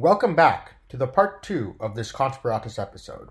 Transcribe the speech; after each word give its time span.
Welcome 0.00 0.34
back 0.34 0.76
to 0.88 0.96
the 0.96 1.06
part 1.06 1.42
two 1.42 1.74
of 1.78 1.94
this 1.94 2.10
Conspiratus 2.10 2.78
episode. 2.78 3.28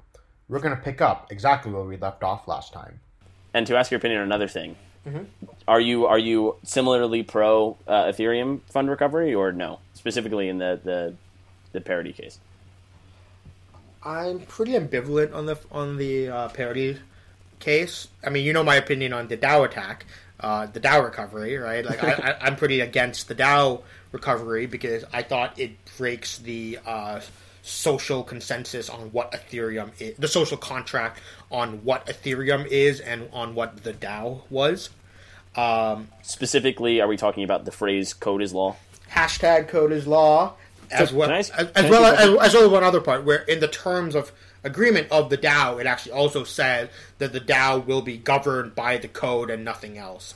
We're 0.47 0.59
going 0.59 0.75
to 0.75 0.79
pick 0.79 1.01
up 1.01 1.31
exactly 1.31 1.71
where 1.71 1.81
we 1.81 1.97
left 1.97 2.21
off 2.21 2.47
last 2.47 2.73
time. 2.73 2.99
And 3.55 3.65
to 3.65 3.75
ask 3.75 3.89
your 3.89 3.97
opinion 3.97 4.21
on 4.21 4.27
another 4.27 4.47
thing, 4.47 4.75
are 5.67 5.81
you 5.81 6.05
are 6.05 6.19
you 6.19 6.57
similarly 6.63 7.23
pro 7.23 7.75
uh, 7.87 8.03
Ethereum 8.03 8.61
fund 8.69 8.87
recovery 8.87 9.33
or 9.33 9.51
no? 9.51 9.79
Specifically 9.95 10.47
in 10.47 10.59
the 10.59 10.79
the, 10.83 11.15
the 11.71 11.81
parity 11.81 12.13
case. 12.13 12.37
I'm 14.03 14.41
pretty 14.41 14.73
ambivalent 14.73 15.33
on 15.33 15.47
the 15.47 15.57
on 15.71 15.97
the 15.97 16.29
uh, 16.29 16.49
parity 16.49 16.99
case. 17.57 18.09
I 18.23 18.29
mean, 18.29 18.45
you 18.45 18.53
know 18.53 18.63
my 18.63 18.75
opinion 18.75 19.11
on 19.11 19.27
the 19.27 19.37
DAO 19.37 19.65
attack, 19.65 20.05
uh, 20.39 20.65
the 20.67 20.79
DAO 20.79 21.03
recovery, 21.03 21.57
right? 21.57 21.85
Like, 21.85 22.03
I, 22.03 22.11
I, 22.11 22.45
I'm 22.45 22.55
pretty 22.55 22.81
against 22.81 23.27
the 23.27 23.35
DAO 23.35 23.81
recovery 24.11 24.65
because 24.65 25.03
I 25.13 25.23
thought 25.23 25.59
it 25.59 25.71
breaks 25.97 26.37
the 26.37 26.79
uh, 26.85 27.21
social 27.61 28.23
consensus 28.23 28.89
on 28.89 29.11
what 29.11 29.31
Ethereum 29.33 29.91
is, 29.99 30.17
the 30.17 30.27
social 30.27 30.57
contract 30.57 31.19
on 31.51 31.83
what 31.83 32.05
Ethereum 32.07 32.65
is 32.67 32.99
and 32.99 33.29
on 33.33 33.55
what 33.55 33.83
the 33.83 33.93
DAO 33.93 34.41
was. 34.49 34.89
Um, 35.55 36.07
Specifically, 36.21 37.01
are 37.01 37.07
we 37.07 37.17
talking 37.17 37.43
about 37.43 37.65
the 37.65 37.71
phrase 37.71 38.13
"code 38.13 38.41
is 38.41 38.53
law"? 38.53 38.75
hashtag 39.09 39.67
code 39.67 39.91
is 39.91 40.05
law 40.05 40.53
as 40.91 41.09
So, 41.09 41.15
well 41.15 41.31
as, 41.31 41.49
ask- 41.51 41.71
as, 41.75 41.89
well 41.89 42.05
ask 42.05 42.25
you 42.25 42.37
a 42.37 42.41
as, 42.41 42.47
as 42.47 42.53
well 42.53 42.65
as 42.65 42.69
one 42.71 42.83
other 42.83 43.01
part 43.01 43.23
where 43.23 43.39
in 43.43 43.59
the 43.59 43.67
terms 43.67 44.15
of 44.15 44.31
agreement 44.63 45.07
of 45.11 45.29
the 45.29 45.37
DAO 45.37 45.79
it 45.79 45.85
actually 45.87 46.11
also 46.11 46.43
said 46.43 46.89
that 47.19 47.31
the 47.33 47.39
DAO 47.41 47.85
will 47.85 48.01
be 48.01 48.17
governed 48.17 48.75
by 48.75 48.97
the 48.97 49.07
code 49.07 49.49
and 49.49 49.63
nothing 49.63 49.97
else. 49.97 50.35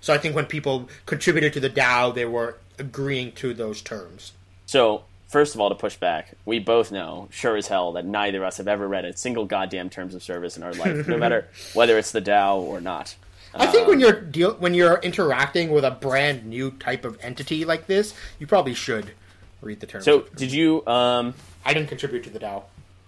So 0.00 0.12
I 0.12 0.18
think 0.18 0.34
when 0.36 0.46
people 0.46 0.88
contributed 1.06 1.52
to 1.54 1.60
the 1.60 1.70
DAO 1.70 2.14
they 2.14 2.24
were 2.24 2.56
agreeing 2.78 3.32
to 3.32 3.54
those 3.54 3.80
terms. 3.80 4.32
So, 4.66 5.04
first 5.28 5.54
of 5.54 5.60
all, 5.60 5.68
to 5.68 5.74
push 5.74 5.96
back, 5.96 6.34
we 6.44 6.58
both 6.58 6.90
know, 6.90 7.28
sure 7.30 7.56
as 7.56 7.68
hell, 7.68 7.92
that 7.92 8.04
neither 8.04 8.38
of 8.38 8.44
us 8.44 8.56
have 8.56 8.68
ever 8.68 8.88
read 8.88 9.04
a 9.04 9.16
single 9.16 9.44
goddamn 9.44 9.90
terms 9.90 10.14
of 10.14 10.22
service 10.22 10.56
in 10.56 10.62
our 10.62 10.72
life, 10.72 11.06
no 11.06 11.16
matter 11.18 11.46
whether 11.74 11.98
it's 11.98 12.12
the 12.12 12.22
DAO 12.22 12.56
or 12.56 12.80
not. 12.80 13.14
I 13.54 13.66
think 13.66 13.86
when 13.86 13.98
uh, 13.98 14.06
you're 14.06 14.20
deal 14.20 14.54
when 14.54 14.74
you're 14.74 14.98
interacting 14.98 15.70
with 15.70 15.84
a 15.84 15.90
brand 15.92 16.44
new 16.44 16.72
type 16.72 17.04
of 17.04 17.18
entity 17.22 17.64
like 17.64 17.86
this, 17.86 18.12
you 18.40 18.46
probably 18.46 18.74
should 18.74 19.12
read 19.64 19.80
the 19.80 19.86
terms. 19.86 20.04
So, 20.04 20.20
did 20.36 20.52
you? 20.52 20.86
Um, 20.86 21.34
I 21.64 21.74
didn't 21.74 21.88
contribute 21.88 22.24
to 22.24 22.30
the 22.30 22.38
DAO. 22.38 22.64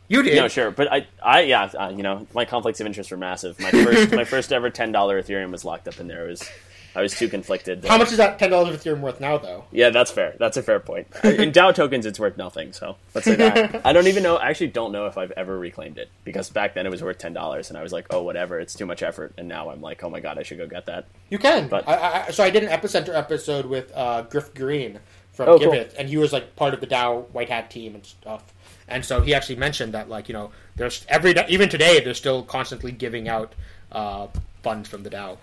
You 0.08 0.22
did. 0.22 0.36
no, 0.36 0.46
sure, 0.48 0.70
but 0.70 0.92
I, 0.92 1.06
I, 1.22 1.40
yeah, 1.42 1.64
uh, 1.64 1.92
you 1.94 2.02
know, 2.04 2.26
my 2.32 2.44
conflicts 2.44 2.80
of 2.80 2.86
interest 2.86 3.10
were 3.10 3.16
massive. 3.16 3.58
My 3.58 3.70
first, 3.72 4.12
my 4.12 4.24
first 4.24 4.52
ever 4.52 4.70
ten 4.70 4.92
dollar 4.92 5.20
Ethereum 5.20 5.50
was 5.50 5.64
locked 5.64 5.88
up 5.88 5.98
in 5.98 6.06
there. 6.06 6.27
It 6.27 6.30
was, 6.30 6.50
I 6.97 7.02
was 7.02 7.14
too 7.16 7.28
conflicted. 7.28 7.84
How 7.84 7.98
much 7.98 8.11
is 8.11 8.16
that 8.16 8.39
ten 8.39 8.50
dollars 8.50 8.75
of 8.75 8.80
Ethereum 8.83 9.00
worth 9.00 9.20
now, 9.20 9.36
though? 9.36 9.64
Yeah, 9.70 9.91
that's 9.91 10.11
fair. 10.11 10.34
That's 10.39 10.56
a 10.56 10.62
fair 10.62 10.80
point. 10.80 11.06
In 11.25 11.52
DAO 11.52 11.75
tokens, 11.75 12.06
it's 12.06 12.19
worth 12.19 12.36
nothing. 12.39 12.72
So 12.72 12.97
let's 13.14 13.27
say 13.27 13.34
that. 13.36 13.83
I 13.86 13.92
don't 13.92 14.06
even 14.06 14.22
know. 14.22 14.36
I 14.36 14.48
actually 14.48 14.69
don't 14.69 14.92
know 14.92 15.06
if 15.06 15.19
I've 15.19 15.30
ever 15.33 15.58
reclaimed 15.58 15.98
it 15.98 16.08
because 16.24 16.48
back 16.48 16.72
then 16.74 16.86
it 16.86 16.91
was 16.91 17.02
worth 17.02 17.19
ten 17.19 17.34
dollars, 17.34 17.69
and 17.69 17.78
I 17.78 17.83
was 17.83 17.92
like, 17.92 18.06
oh, 18.11 18.22
whatever. 18.22 18.58
It's 18.58 18.74
too 18.74 18.86
much 18.86 19.02
effort. 19.02 19.34
And 19.36 19.47
now 19.47 19.69
I'm 19.70 19.83
like, 19.83 20.02
oh 20.02 20.08
my 20.11 20.20
god, 20.20 20.39
I 20.39 20.42
should 20.42 20.56
go 20.58 20.67
get 20.67 20.86
that. 20.86 21.05
You 21.28 21.39
can. 21.39 21.69
But- 21.69 21.86
I, 21.86 22.27
I, 22.28 22.30
so 22.30 22.42
I 22.42 22.48
did 22.50 22.64
an 22.64 22.70
epicenter 22.70 23.14
episode 23.14 23.67
with 23.67 23.92
uh, 23.94 24.22
Griff 24.22 24.55
Green 24.55 24.98
from 25.33 25.50
Oh, 25.50 25.58
cool. 25.58 25.70
Giveth, 25.72 25.94
and 25.98 26.08
he 26.08 26.17
was 26.17 26.33
like 26.33 26.56
part 26.56 26.72
of 26.72 26.80
the 26.80 26.86
DAO 26.86 27.28
White 27.30 27.50
Hat 27.50 27.70
team 27.70 27.94
and 27.94 28.06
stuff. 28.06 28.42
And 28.89 29.05
so 29.05 29.20
he 29.20 29.34
actually 29.34 29.56
mentioned 29.56 29.92
that, 29.92 30.08
like 30.08 30.28
you 30.28 30.33
know, 30.33 30.50
there's 30.77 31.05
every 31.11 31.34
even 31.48 31.69
today 31.69 32.00
they're 32.00 32.14
still 32.14 32.42
constantly 32.42 32.91
giving 32.92 33.28
out 33.28 33.55
uh, 33.92 34.28
funds 34.62 34.89
from 34.89 35.02
the 35.02 35.11
DAO. 35.11 35.36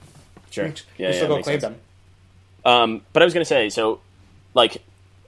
Sure. 0.54 0.68
You 0.68 0.74
Yeah, 0.98 1.12
still 1.12 1.24
yeah, 1.24 1.28
go 1.38 1.44
claim 1.44 1.60
sense. 1.60 1.62
them. 1.64 1.82
Um, 2.66 3.02
but 3.12 3.22
I 3.22 3.26
was 3.26 3.34
going 3.34 3.42
to 3.42 3.46
say, 3.50 3.70
so, 3.70 4.00
like, 4.54 4.82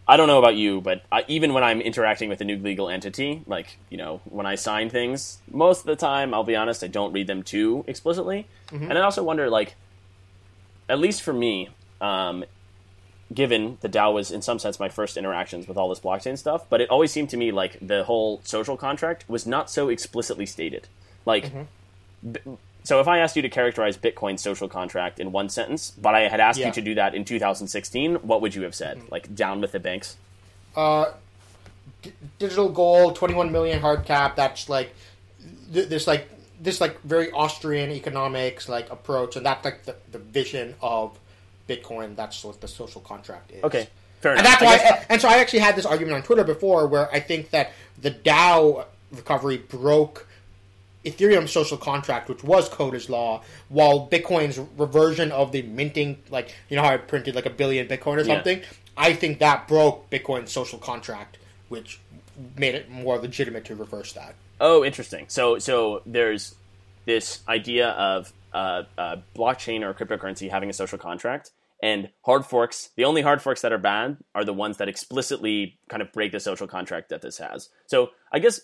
I 0.08 0.18
don't 0.18 0.28
know 0.28 0.38
about 0.40 0.56
you, 0.56 0.81
but 0.81 1.03
I, 1.12 1.25
even 1.28 1.53
when 1.53 1.63
I'm 1.63 1.81
interacting 1.81 2.30
with 2.30 2.40
a 2.41 2.46
new 2.46 2.58
legal 2.58 2.90
entity, 2.90 3.41
like, 3.47 3.78
you 3.90 3.97
know, 3.97 4.22
when 4.25 4.46
I 4.46 4.56
sign 4.56 4.90
things, 4.90 5.40
most 5.52 5.80
of 5.80 5.86
the 5.88 5.96
time, 5.96 6.34
I'll 6.34 6.44
be 6.44 6.56
honest, 6.56 6.84
I 6.84 6.88
don't 6.88 7.12
read 7.12 7.28
them 7.28 7.41
too 7.44 7.84
explicitly. 7.88 8.47
And 8.72 8.97
I 8.97 9.02
also 9.02 9.24
wonder, 9.24 9.50
like, 9.50 9.75
at 10.88 11.00
least 11.00 11.24
for 11.24 11.34
me, 11.34 11.69
um, 12.00 12.46
given 13.34 13.80
the 13.81 13.90
DAO 13.90 14.13
was 14.13 14.30
in 14.31 14.42
some 14.44 14.59
sense 14.59 14.80
my 14.80 14.90
first 14.90 15.18
interactions 15.18 15.68
with 15.68 15.78
all 15.78 15.90
this 15.90 16.00
blockchain 16.00 16.38
stuff, 16.38 16.66
but 16.69 16.80
it 16.81 16.90
always 16.90 17.12
seemed 17.12 17.30
to 17.31 17.38
me 17.38 17.52
like 17.52 17.78
the 17.81 18.03
whole 18.03 18.40
social 18.44 18.78
contract 18.78 19.25
was 19.28 19.47
not 19.47 19.69
so 19.72 19.90
explicitly 19.90 20.46
stated. 20.46 20.88
Like, 21.25 21.52
b- 22.31 22.40
so 22.85 23.00
if 23.01 23.07
I 23.07 23.18
asked 23.18 23.35
you 23.35 23.41
to 23.41 23.50
characterize 23.50 23.97
Bitcoin's 23.97 24.41
social 24.41 24.69
contract 24.69 25.19
in 25.19 25.31
one 25.34 25.50
sentence, 25.50 25.91
but 26.01 26.16
I 26.16 26.22
had 26.29 26.40
asked 26.40 26.59
Yeah. 26.59 26.68
you 26.68 26.73
to 26.73 26.81
do 26.81 26.96
that 26.96 27.13
in 27.16 27.25
2016, 27.25 28.16
what 28.18 28.41
would 28.41 28.56
you 28.56 28.62
have 28.62 28.73
said? 28.75 29.01
Like, 29.12 29.35
down 29.35 29.59
with 29.59 29.73
the 29.73 29.79
banks? 29.79 30.16
Uh, 30.75 31.12
d- 32.01 32.13
digital 32.40 32.69
gold, 32.69 33.16
21 33.16 33.51
million 33.51 33.81
hard 33.81 34.06
cap. 34.06 34.35
That's 34.38 34.69
like 34.69 34.94
th- 35.74 35.90
this 35.90 36.07
like 36.07 36.29
this 36.62 36.79
like 36.79 37.01
very 37.01 37.31
Austrian 37.31 37.91
economics 37.91 38.69
like 38.69 38.90
approach, 38.91 39.35
and 39.35 39.45
that's 39.45 39.66
like 39.66 39.84
the, 39.85 39.95
the 40.12 40.19
vision 40.19 40.75
of 40.81 41.18
Bitcoin. 41.68 42.16
That's 42.16 42.44
what 42.44 42.62
the 42.62 42.68
social 42.68 43.01
contract 43.01 43.51
is. 43.51 43.63
Okay, 43.63 43.88
fair 44.22 44.31
And 44.31 44.41
enough. 44.41 44.59
that's 44.59 44.63
why, 44.63 44.78
guess- 44.78 45.06
and 45.09 45.22
so 45.22 45.28
I 45.28 45.38
actually 45.40 45.59
had 45.59 45.75
this 45.75 45.85
argument 45.85 46.16
on 46.18 46.24
Twitter 46.24 46.44
before, 46.44 46.88
where 46.88 47.12
I 47.12 47.19
think 47.19 47.50
that 47.50 47.72
the 48.01 48.12
DAO 48.12 48.85
recovery 49.12 49.57
broke 49.57 50.28
Ethereum's 51.06 51.52
social 51.52 51.78
contract, 51.78 52.28
which 52.30 52.44
was 52.44 52.68
code 52.68 52.96
as 52.96 53.10
law, 53.10 53.44
while 53.70 54.10
Bitcoin's 54.10 54.60
reversion 54.78 55.32
of 55.32 55.52
the 55.52 55.62
minting, 55.62 56.18
like 56.30 56.54
you 56.70 56.76
know 56.76 56.84
how 56.84 56.90
I 56.94 56.98
printed 56.98 57.36
like 57.36 57.46
a 57.46 57.50
billion 57.52 57.88
Bitcoin 57.88 58.18
or 58.18 58.22
Yeah. 58.22 58.36
something, 58.36 58.62
I 58.98 59.14
think 59.14 59.40
that 59.40 59.68
broke 59.68 60.10
Bitcoin's 60.10 60.52
social 60.52 60.80
contract, 60.80 61.38
which 61.70 62.00
made 62.58 62.76
it 62.76 62.90
more 62.90 63.18
legitimate 63.18 63.66
to 63.66 63.76
reverse 63.76 64.14
that. 64.14 64.36
Oh, 64.60 64.84
interesting. 64.84 65.26
So, 65.28 65.60
so 65.60 66.02
there's 66.06 66.56
this 67.06 67.42
idea 67.48 67.90
of 67.90 68.34
uh, 68.54 68.84
uh, 68.98 69.18
blockchain 69.36 69.82
or 69.84 69.94
cryptocurrency 69.94 70.50
having 70.50 70.70
a 70.70 70.74
social 70.74 70.98
contract, 70.98 71.52
and 71.84 72.10
hard 72.26 72.46
forks. 72.46 72.90
The 72.96 73.04
only 73.04 73.22
hard 73.22 73.42
forks 73.42 73.62
that 73.62 73.74
are 73.74 73.78
bad 73.78 74.18
are 74.34 74.46
the 74.46 74.54
ones 74.54 74.78
that 74.78 74.88
explicitly 74.88 75.78
kind 75.90 76.02
of 76.02 76.12
break 76.14 76.32
the 76.32 76.40
social 76.40 76.68
contract 76.68 77.10
that 77.10 77.22
this 77.22 77.38
has. 77.38 77.70
So, 77.88 78.12
I 78.32 78.40
guess. 78.40 78.60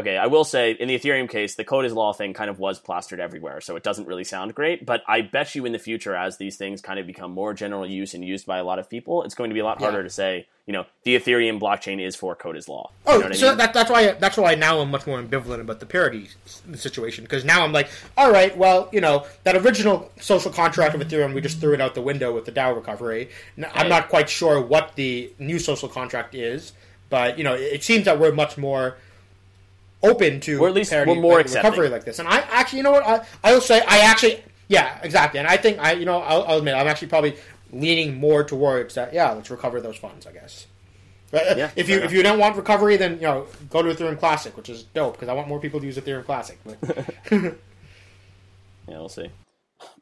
Okay, 0.00 0.16
I 0.16 0.26
will 0.26 0.44
say 0.44 0.72
in 0.72 0.88
the 0.88 0.98
Ethereum 0.98 1.28
case, 1.28 1.54
the 1.54 1.64
code 1.64 1.84
is 1.84 1.92
law 1.92 2.12
thing 2.12 2.32
kind 2.32 2.48
of 2.48 2.58
was 2.58 2.78
plastered 2.80 3.20
everywhere, 3.20 3.60
so 3.60 3.76
it 3.76 3.82
doesn't 3.82 4.06
really 4.06 4.24
sound 4.24 4.54
great. 4.54 4.86
But 4.86 5.02
I 5.06 5.20
bet 5.20 5.54
you 5.54 5.66
in 5.66 5.72
the 5.72 5.78
future, 5.78 6.14
as 6.16 6.38
these 6.38 6.56
things 6.56 6.80
kind 6.80 6.98
of 6.98 7.06
become 7.06 7.32
more 7.32 7.52
general 7.54 7.86
use 7.86 8.14
and 8.14 8.24
used 8.24 8.46
by 8.46 8.58
a 8.58 8.64
lot 8.64 8.78
of 8.78 8.88
people, 8.88 9.22
it's 9.24 9.34
going 9.34 9.50
to 9.50 9.54
be 9.54 9.60
a 9.60 9.64
lot 9.64 9.78
harder 9.78 9.98
Yeah. 9.98 10.04
to 10.04 10.10
say, 10.10 10.46
you 10.66 10.72
know, 10.72 10.86
the 11.02 11.16
Ethereum 11.18 11.60
blockchain 11.60 12.00
is 12.04 12.14
for 12.16 12.34
code 12.36 12.56
is 12.56 12.68
law. 12.68 12.90
Oh, 13.06 13.18
you 13.18 13.28
know 13.28 13.32
so 13.32 13.46
I 13.46 13.50
mean? 13.50 13.58
that, 13.58 13.74
that's 13.74 13.90
why 13.90 14.12
that's 14.12 14.36
why 14.36 14.54
now 14.54 14.78
I'm 14.80 14.90
much 14.90 15.06
more 15.06 15.20
ambivalent 15.20 15.60
about 15.60 15.80
the 15.80 15.86
parity 15.86 16.28
situation 16.74 17.24
because 17.24 17.44
now 17.44 17.64
I'm 17.64 17.72
like, 17.72 17.88
all 18.16 18.30
right, 18.30 18.56
well, 18.56 18.88
you 18.92 19.00
know, 19.00 19.26
that 19.44 19.56
original 19.56 20.10
social 20.20 20.50
contract 20.52 20.94
of 20.94 21.00
Ethereum, 21.00 21.34
we 21.34 21.40
just 21.40 21.60
threw 21.60 21.74
it 21.74 21.80
out 21.80 21.94
the 21.94 22.02
window 22.02 22.32
with 22.34 22.44
the 22.44 22.52
DAO 22.52 22.74
recovery. 22.74 23.30
I'm 23.74 23.88
not 23.88 24.08
quite 24.08 24.28
sure 24.30 24.60
what 24.60 24.94
the 24.96 25.32
new 25.38 25.58
social 25.58 25.88
contract 25.88 26.34
is, 26.34 26.72
but 27.08 27.36
you 27.36 27.44
know, 27.44 27.54
it, 27.54 27.60
it 27.74 27.82
seems 27.82 28.04
that 28.04 28.18
we're 28.20 28.32
much 28.32 28.56
more 28.56 28.96
open 30.02 30.40
to 30.40 30.60
Or 30.60 30.68
at 30.68 30.74
least 30.74 30.92
we're 30.92 31.14
more 31.14 31.38
like, 31.38 31.52
recovery 31.52 31.88
like 31.88 32.04
this. 32.04 32.18
And 32.18 32.28
I 32.28 32.38
actually, 32.50 32.78
you 32.78 32.82
know 32.82 32.92
what, 32.92 33.06
I 33.06 33.24
I 33.42 33.52
will 33.52 33.60
say, 33.60 33.80
I 33.86 33.98
actually, 33.98 34.42
yeah, 34.68 34.98
exactly, 35.02 35.40
and 35.40 35.48
I 35.48 35.56
think 35.56 35.78
I, 35.78 35.92
you 35.92 36.04
know, 36.04 36.20
I'll, 36.20 36.42
I'll 36.44 36.58
admit, 36.58 36.74
I'm 36.74 36.88
actually 36.88 37.08
probably 37.08 37.36
leaning 37.72 38.18
more 38.18 38.44
towards 38.44 38.94
that. 38.94 39.12
Yeah, 39.12 39.30
let's 39.32 39.50
recover 39.50 39.80
those 39.80 39.96
funds, 39.96 40.26
I 40.26 40.32
guess. 40.32 40.66
But, 41.30 41.56
Yeah, 41.56 41.70
if 41.76 41.88
you 41.88 41.96
enough. 41.96 42.06
if 42.06 42.12
you 42.12 42.22
don't 42.22 42.38
want 42.38 42.56
recovery, 42.56 42.96
then 42.96 43.14
you 43.16 43.22
know 43.22 43.46
go 43.68 43.82
to 43.82 43.94
Ethereum 43.94 44.18
Classic, 44.18 44.56
which 44.56 44.68
is 44.68 44.82
dope 44.82 45.14
because 45.14 45.28
I 45.28 45.32
want 45.32 45.48
more 45.48 45.60
people 45.60 45.80
to 45.80 45.86
use 45.86 45.96
Ethereum 45.96 46.24
Classic. 46.24 46.58
Yeah, 48.88 48.98
we'll 48.98 49.08
see. 49.08 49.30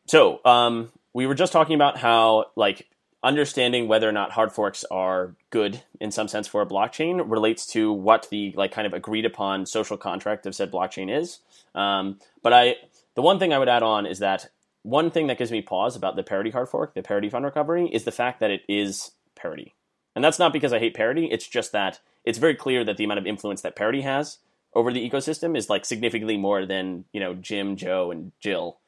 So, 0.07 0.41
um, 0.47 0.91
we 1.13 1.27
were 1.27 1.35
just 1.35 1.53
talking 1.53 1.75
about 1.75 1.99
how, 1.99 2.47
like, 2.57 2.89
understanding 3.23 3.89
whether 3.89 4.09
or 4.09 4.13
not 4.13 4.33
hard 4.33 4.53
forks 4.53 4.85
are 4.91 5.35
good 5.51 5.83
in 6.01 6.11
some 6.11 6.29
sense 6.29 6.47
for 6.47 6.63
a 6.63 6.67
blockchain 6.67 7.29
relates 7.29 7.67
to 7.67 7.93
what 7.93 8.29
the 8.31 8.53
like 8.57 8.71
kind 8.71 8.87
of 8.87 8.93
agreed 8.93 9.25
upon 9.25 9.67
social 9.67 9.97
contract 9.97 10.47
of 10.47 10.55
said 10.55 10.71
blockchain 10.71 11.11
is. 11.15 11.41
Um, 11.75 12.19
but 12.43 12.53
I, 12.53 12.77
the 13.15 13.23
one 13.23 13.39
thing 13.39 13.53
I 13.53 13.59
would 13.59 13.69
add 13.69 13.83
on 13.83 14.07
is 14.07 14.21
that 14.21 14.49
one 14.83 15.11
thing 15.11 15.27
that 15.27 15.39
gives 15.39 15.51
me 15.51 15.61
pause 15.63 15.97
about 15.97 16.15
the 16.17 16.23
parity 16.23 16.51
hard 16.51 16.69
fork, 16.69 16.95
the 16.95 17.03
parity 17.03 17.29
fund 17.29 17.45
recovery, 17.45 17.89
is 17.93 18.05
the 18.05 18.13
fact 18.13 18.41
that 18.41 18.51
it 18.51 18.63
is 18.69 19.11
parity, 19.35 19.75
and 20.15 20.25
that's 20.25 20.39
not 20.39 20.53
because 20.53 20.73
I 20.73 20.79
hate 20.79 20.95
parity. 20.95 21.27
It's 21.27 21.47
just 21.47 21.73
that 21.73 21.99
it's 22.25 22.39
very 22.39 22.55
clear 22.55 22.85
that 22.85 22.97
the 22.97 23.05
amount 23.05 23.19
of 23.19 23.27
influence 23.27 23.63
that 23.63 23.75
parity 23.77 24.03
has 24.03 24.39
over 24.75 24.93
the 24.93 25.09
ecosystem 25.09 25.57
is 25.57 25.69
like 25.69 25.85
significantly 25.85 26.37
more 26.37 26.65
than 26.65 27.05
you 27.13 27.19
know 27.21 27.35
Jim, 27.35 27.75
Joe, 27.77 28.13
and 28.13 28.31
Jill, 28.41 28.79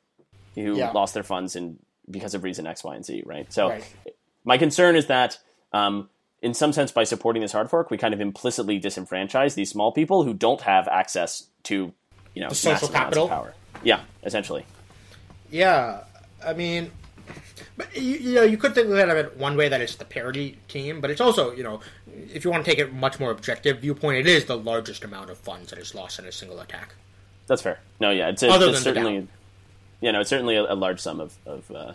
who 0.55 0.77
Yeah. 0.77 0.93
lost 0.93 1.15
their 1.15 1.25
funds 1.25 1.57
in 1.57 1.79
because 2.11 2.35
of 2.35 2.45
reason 2.45 2.67
X, 2.67 2.83
Y, 2.85 2.95
and 2.95 3.05
Z. 3.05 3.23
Right. 3.27 3.53
So 3.53 3.69
Right. 3.71 3.85
My 4.45 4.59
concern 4.59 4.97
is 4.97 5.07
that. 5.07 5.39
Um, 5.73 6.09
in 6.43 6.55
some 6.55 6.73
sense, 6.73 6.91
by 6.91 7.05
supporting 7.05 7.43
this 7.43 7.53
hard 7.53 7.69
fork, 7.69 7.91
we 7.91 7.99
kind 7.99 8.15
of 8.15 8.21
implicitly 8.21 8.81
disenfranchise 8.81 9.55
these 9.55 9.69
small 9.69 9.93
people 9.93 10.25
who 10.25 10.33
don't 10.33 10.63
have 10.63 10.89
access 10.89 11.49
to, 11.65 11.93
you 12.33 12.43
know, 12.43 12.49
social 12.49 12.89
capital? 12.89 13.29
power. 13.29 13.53
Yeah, 13.83 14.01
essentially. 14.23 14.65
yeah, 15.51 16.05
I 16.43 16.55
mean, 16.55 16.93
But 17.77 17.97
you, 17.97 18.17
you 18.17 18.35
know, 18.35 18.43
you 18.43 18.57
could 18.59 18.75
think 18.75 18.89
of 18.89 18.97
it 18.97 19.37
one 19.39 19.57
way 19.57 19.69
that 19.69 19.81
it's 19.81 19.97
the 19.97 20.05
parity 20.05 20.59
team, 20.69 21.01
but 21.01 21.11
it's 21.11 21.21
also, 21.21 21.53
you 21.53 21.63
know, 21.63 21.81
if 22.07 22.45
you 22.45 22.51
want 22.51 22.65
to 22.65 22.71
take 22.71 22.79
it 22.79 22.93
much 22.93 23.19
more 23.19 23.31
objective 23.31 23.81
viewpoint, 23.81 24.19
it 24.19 24.27
is 24.27 24.45
the 24.45 24.57
largest 24.57 25.05
amount 25.05 25.31
of 25.31 25.39
funds 25.39 25.71
that 25.71 25.79
is 25.79 25.95
lost 25.95 26.19
in 26.19 26.27
a 26.27 26.33
single 26.33 26.61
attack. 26.61 26.95
That's 27.47 27.63
fair. 27.63 27.81
No, 27.99 28.11
yeah, 28.11 28.29
it's, 28.29 28.43
a, 28.43 28.51
Other 28.51 28.69
it's 28.69 28.85
than 28.85 28.95
the 28.95 29.01
certainly, 29.01 29.29
you 30.01 30.13
know, 30.13 30.21
it's 30.21 30.31
certainly 30.31 30.57
a, 30.57 30.73
a 30.73 30.75
large 30.75 31.01
sum 31.01 31.21
of 31.21 31.37
of, 31.47 31.71
uh, 31.71 31.93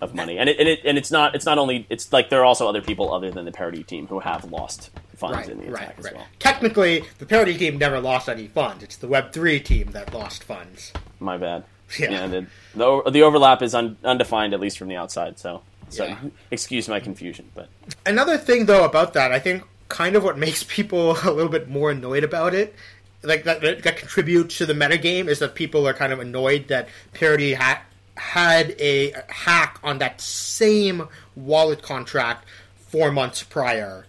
of 0.00 0.14
money, 0.14 0.38
and 0.38 0.48
it, 0.48 0.58
and 0.58 0.68
it 0.68 0.80
and 0.84 0.98
it's 0.98 1.10
not 1.10 1.34
it's 1.34 1.46
not 1.46 1.58
only 1.58 1.86
it's 1.90 2.12
like 2.12 2.30
there 2.30 2.40
are 2.40 2.44
also 2.44 2.68
other 2.68 2.82
people 2.82 3.12
other 3.12 3.30
than 3.30 3.44
the 3.44 3.52
parity 3.52 3.82
team 3.82 4.06
who 4.06 4.20
have 4.20 4.50
lost 4.50 4.90
funds 5.16 5.36
Right, 5.38 5.48
in 5.48 5.58
the 5.58 5.70
right, 5.70 5.82
attack 5.84 5.96
right. 5.98 6.06
as 6.06 6.12
well. 6.14 6.26
Technically, 6.38 7.04
the 7.18 7.26
parity 7.26 7.56
team 7.56 7.78
never 7.78 8.00
lost 8.00 8.28
any 8.28 8.48
funds. 8.48 8.82
It's 8.84 8.96
the 8.96 9.08
Web 9.08 9.32
three 9.32 9.60
team 9.60 9.92
that 9.92 10.12
lost 10.12 10.44
funds. 10.44 10.92
My 11.20 11.36
bad. 11.38 11.64
Yeah. 11.98 12.26
the, 12.26 12.46
the 12.74 13.10
the 13.10 13.22
overlap 13.22 13.62
is 13.62 13.74
un, 13.74 13.96
undefined 14.04 14.52
at 14.54 14.60
least 14.60 14.76
from 14.78 14.88
the 14.88 14.96
outside. 14.96 15.38
So 15.38 15.62
so 15.88 16.04
Yeah. 16.04 16.18
excuse 16.50 16.88
my 16.88 17.00
confusion, 17.00 17.46
but 17.54 17.68
Another 18.04 18.36
thing, 18.38 18.66
though, 18.66 18.84
about 18.84 19.12
that, 19.14 19.30
I 19.32 19.38
think 19.38 19.62
kind 19.88 20.16
of 20.16 20.24
what 20.24 20.36
makes 20.46 20.64
people 20.64 21.12
a 21.24 21.30
little 21.30 21.50
bit 21.50 21.68
more 21.68 21.92
annoyed 21.92 22.24
about 22.24 22.54
it, 22.54 22.74
like 23.22 23.44
that, 23.44 23.60
that, 23.62 23.82
that 23.84 23.96
contributes 23.96 24.58
to 24.58 24.66
the 24.66 24.72
metagame, 24.74 25.28
is 25.28 25.38
that 25.38 25.54
people 25.54 25.86
are 25.88 25.94
kind 25.94 26.12
of 26.12 26.18
annoyed 26.18 26.66
that 26.68 26.88
parity 27.14 27.54
ha- 27.54 27.82
had 28.16 28.74
a 28.80 29.12
hack 29.28 29.78
on 29.82 29.98
that 29.98 30.20
same 30.20 31.08
wallet 31.34 31.82
contract 31.82 32.46
four 32.88 33.12
months 33.12 33.42
prior, 33.42 34.06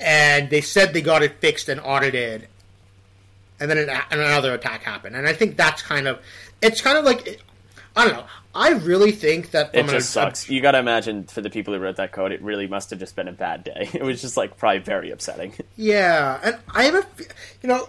and 0.00 0.50
they 0.50 0.60
said 0.60 0.92
they 0.92 1.02
got 1.02 1.22
it 1.22 1.40
fixed 1.40 1.68
and 1.68 1.80
audited, 1.80 2.48
and 3.60 3.70
then 3.70 3.78
an, 3.78 3.90
and 4.10 4.20
another 4.20 4.54
attack 4.54 4.82
happened, 4.82 5.16
and 5.16 5.26
I 5.26 5.32
think 5.32 5.56
that's 5.56 5.82
kind 5.82 6.06
of, 6.08 6.20
it's 6.62 6.80
kind 6.80 6.96
of 6.98 7.04
like, 7.04 7.40
I 7.96 8.04
don't 8.06 8.14
know. 8.14 8.26
I 8.54 8.70
really 8.70 9.12
think 9.12 9.50
that 9.52 9.74
it 9.74 9.80
an- 9.80 9.88
just 9.88 10.10
sucks. 10.10 10.48
You 10.48 10.60
got 10.60 10.72
to 10.72 10.78
imagine 10.78 11.24
for 11.24 11.40
the 11.40 11.50
people 11.50 11.74
who 11.74 11.80
wrote 11.80 11.96
that 11.96 12.12
code, 12.12 12.32
it 12.32 12.40
really 12.42 12.66
must 12.66 12.90
have 12.90 12.98
just 12.98 13.14
been 13.14 13.28
a 13.28 13.32
bad 13.32 13.62
day. 13.62 13.88
It 13.94 14.02
was 14.02 14.20
just 14.20 14.36
like 14.36 14.56
probably 14.56 14.80
very 14.80 15.10
upsetting. 15.10 15.52
Yeah, 15.76 16.40
and 16.42 16.56
I 16.74 16.84
have 16.84 16.94
a, 16.94 17.06
you 17.62 17.68
know, 17.68 17.88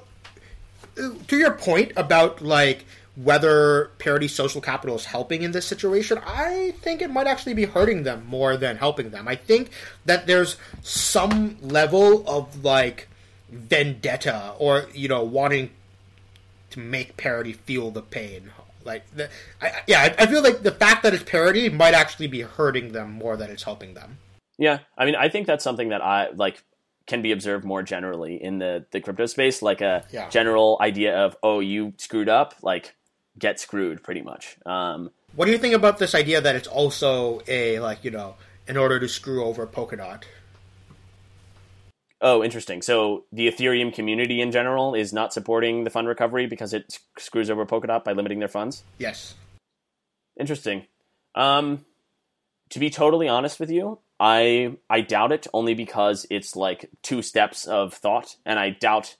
to 1.28 1.38
your 1.38 1.52
point 1.54 1.94
about 1.96 2.42
like 2.42 2.86
whether 3.24 3.92
parity 4.00 4.27
social 4.27 4.62
capital 4.62 4.95
is 4.95 5.06
helping 5.06 5.42
in 5.42 5.51
this 5.51 5.66
situation, 5.66 6.19
I 6.25 6.74
think 6.81 7.01
it 7.01 7.10
might 7.10 7.27
actually 7.27 7.54
be 7.54 7.66
hurting 7.66 8.04
them 8.04 8.25
more 8.25 8.56
than 8.56 8.77
helping 8.77 9.10
them. 9.10 9.27
I 9.27 9.36
think 9.36 9.71
that 10.06 10.25
there's 10.25 10.56
some 10.81 11.57
level 11.62 12.27
of 12.30 12.63
like 12.63 13.10
vendetta 13.51 14.54
or 14.57 14.86
you 14.94 15.07
know 15.07 15.24
wanting 15.24 15.71
to 16.71 16.80
make 16.80 17.18
parity 17.18 17.54
feel 17.54 17.92
the 17.92 18.01
pain. 18.01 18.51
Like, 18.86 19.04
the, 19.16 19.30
I, 19.62 19.71
yeah, 19.88 20.01
I, 20.01 20.24
I 20.24 20.25
feel 20.27 20.42
like 20.42 20.63
the 20.63 20.71
fact 20.71 21.04
that 21.04 21.13
it's 21.13 21.24
parity 21.24 21.68
might 21.69 21.94
actually 21.94 22.27
be 22.27 22.42
hurting 22.42 22.94
them 22.94 23.12
more 23.12 23.36
than 23.36 23.50
it's 23.51 23.63
helping 23.63 23.94
them. 23.94 24.18
Yeah, 24.57 24.80
I 24.98 25.06
mean, 25.06 25.16
I 25.16 25.30
think 25.30 25.48
that's 25.48 25.63
something 25.63 25.89
that 25.89 26.01
I 26.01 26.30
like 26.31 26.63
can 27.06 27.21
be 27.21 27.31
observed 27.31 27.66
more 27.66 27.83
generally 27.83 28.42
in 28.42 28.60
the 28.60 28.86
the 28.92 29.01
crypto 29.01 29.25
space, 29.25 29.62
like 29.62 29.81
a 29.81 30.06
Yeah. 30.12 30.30
general 30.30 30.77
idea 30.80 31.18
of 31.18 31.36
oh, 31.44 31.60
you 31.60 31.94
screwed 31.98 32.30
up, 32.30 32.54
like 32.62 32.95
get 33.40 33.60
screwed, 33.60 34.04
pretty 34.04 34.22
much. 34.22 34.58
Um, 34.66 35.12
What 35.36 35.46
do 35.46 35.52
you 35.52 35.58
think 35.58 35.74
about 35.74 35.98
this 35.98 36.14
idea 36.14 36.42
that 36.42 36.56
it's 36.56 36.68
also 36.68 37.42
a 37.48 37.80
like 37.80 38.04
you 38.04 38.12
know 38.12 38.36
in 38.68 38.78
order 38.78 39.00
to 39.00 39.08
screw 39.08 39.44
over 39.46 39.66
Polkadot? 39.66 40.24
oh, 42.22 42.44
interesting. 42.44 42.82
So 42.82 43.24
the 43.32 43.48
Ethereum 43.50 43.94
community 43.94 44.42
in 44.42 44.52
general 44.52 44.94
is 44.94 45.14
not 45.14 45.34
supporting 45.34 45.86
the 45.86 45.90
fund 45.90 46.08
recovery 46.08 46.48
because 46.48 46.74
it 46.74 47.00
screws 47.18 47.50
over 47.50 47.66
Polkadot 47.66 48.04
by 48.04 48.12
limiting 48.12 48.40
their 48.40 48.50
funds. 48.50 48.84
Yes. 48.98 49.36
Interesting. 50.38 50.86
Um, 51.36 51.86
to 52.72 52.80
be 52.80 52.90
totally 52.90 53.28
honest 53.28 53.60
with 53.60 53.72
you, 53.72 54.00
I 54.20 54.76
I 54.90 55.02
doubt 55.02 55.32
it 55.32 55.48
only 55.54 55.74
because 55.74 56.26
it's 56.30 56.56
like 56.56 56.90
two 57.02 57.22
steps 57.22 57.66
of 57.66 57.94
thought, 57.94 58.36
and 58.46 58.60
I 58.60 58.72
doubt. 58.72 59.16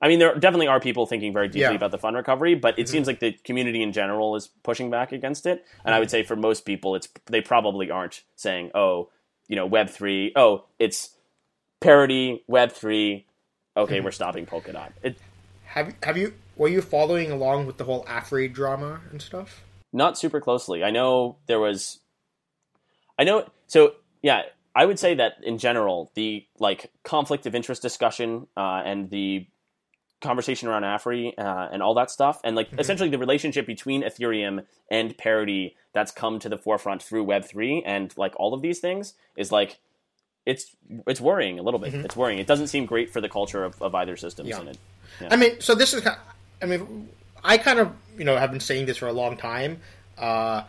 I 0.00 0.08
mean, 0.08 0.18
there 0.18 0.34
definitely 0.34 0.68
are 0.68 0.78
people 0.78 1.06
thinking 1.06 1.32
very 1.32 1.48
deeply 1.48 1.62
Yeah. 1.62 1.72
about 1.72 1.90
the 1.90 1.98
fund 1.98 2.16
recovery, 2.16 2.54
but 2.54 2.78
it 2.78 2.82
mm-hmm. 2.82 2.92
seems 2.92 3.06
like 3.06 3.18
the 3.18 3.32
community 3.32 3.82
in 3.82 3.92
general 3.92 4.36
is 4.36 4.48
pushing 4.62 4.90
back 4.90 5.12
against 5.12 5.44
it. 5.44 5.64
And 5.84 5.92
I 5.92 5.96
mm-hmm. 5.96 6.00
would 6.00 6.10
say 6.10 6.22
for 6.22 6.36
most 6.36 6.64
people, 6.64 6.94
it's 6.94 7.08
they 7.26 7.40
probably 7.40 7.90
aren't 7.90 8.22
saying, 8.36 8.70
"Oh, 8.74 9.10
you 9.48 9.56
know, 9.56 9.66
Web 9.66 9.90
three. 9.90 10.32
Oh, 10.36 10.64
it's 10.78 11.10
parity 11.80 12.44
Web 12.46 12.72
three. 12.72 13.26
Okay, 13.76 13.96
mm-hmm. 13.96 14.04
we're 14.04 14.12
stopping 14.12 14.46
Polkadot." 14.46 14.90
It 15.02 15.18
Have 15.66 15.94
have 16.02 16.16
you 16.16 16.34
were 16.56 16.68
you 16.68 16.80
following 16.80 17.30
along 17.32 17.66
with 17.66 17.76
the 17.76 17.84
whole 17.84 18.04
Afri 18.04 18.52
drama 18.52 19.00
and 19.10 19.20
stuff? 19.20 19.64
not 19.92 20.18
super 20.18 20.40
closely. 20.40 20.84
I 20.84 20.90
know 20.90 21.36
there 21.46 21.60
was. 21.60 22.00
I 23.18 23.24
know. 23.24 23.48
So 23.66 23.94
yeah, 24.22 24.42
I 24.74 24.84
would 24.84 24.98
say 24.98 25.14
that 25.14 25.34
in 25.42 25.58
general, 25.58 26.10
the 26.14 26.46
like 26.58 26.90
conflict 27.04 27.46
of 27.46 27.54
interest 27.54 27.82
discussion 27.82 28.46
uh, 28.56 28.82
and 28.84 29.10
the 29.10 29.46
conversation 30.20 30.68
around 30.68 30.82
Afri 30.82 31.32
uh, 31.38 31.68
and 31.72 31.82
all 31.82 31.94
that 31.94 32.10
stuff, 32.10 32.40
and 32.44 32.56
like 32.56 32.68
essentially 32.78 33.08
the 33.08 33.18
relationship 33.18 33.66
between 33.66 34.02
Ethereum 34.02 34.64
and 34.90 35.16
parity 35.16 35.76
that's 35.92 36.10
come 36.10 36.38
to 36.40 36.48
the 36.48 36.58
forefront 36.58 37.02
through 37.02 37.24
Web 37.24 37.44
three 37.44 37.82
and 37.84 38.12
like 38.16 38.34
all 38.36 38.54
of 38.54 38.62
these 38.62 38.78
things 38.80 39.14
is 39.36 39.52
like. 39.52 39.78
It's 40.46 40.74
it's 41.06 41.20
worrying 41.20 41.58
a 41.58 41.62
little 41.62 41.78
bit. 41.78 41.92
It's 41.92 42.16
worrying. 42.16 42.38
It 42.38 42.46
doesn't 42.46 42.68
seem 42.68 42.86
great 42.86 43.10
for 43.10 43.20
the 43.20 43.28
culture 43.28 43.64
of, 43.64 43.82
of 43.82 43.94
either 43.94 44.16
systems. 44.16 44.48
Yeah. 44.48 44.62
It, 44.62 44.78
I 45.30 45.36
mean, 45.36 45.60
so 45.60 45.74
this 45.74 45.92
is. 45.92 46.00
ki- 46.00 46.08
I 46.62 46.64
mean, 46.64 47.10
I 47.44 47.58
kind 47.58 47.78
of 47.78 47.92
you 48.16 48.24
know 48.24 48.34
have 48.34 48.50
been 48.50 48.60
saying 48.60 48.86
this 48.86 48.96
for 48.96 49.08
a 49.08 49.12
long 49.12 49.36
time. 49.36 49.80
Uh, 50.16 50.62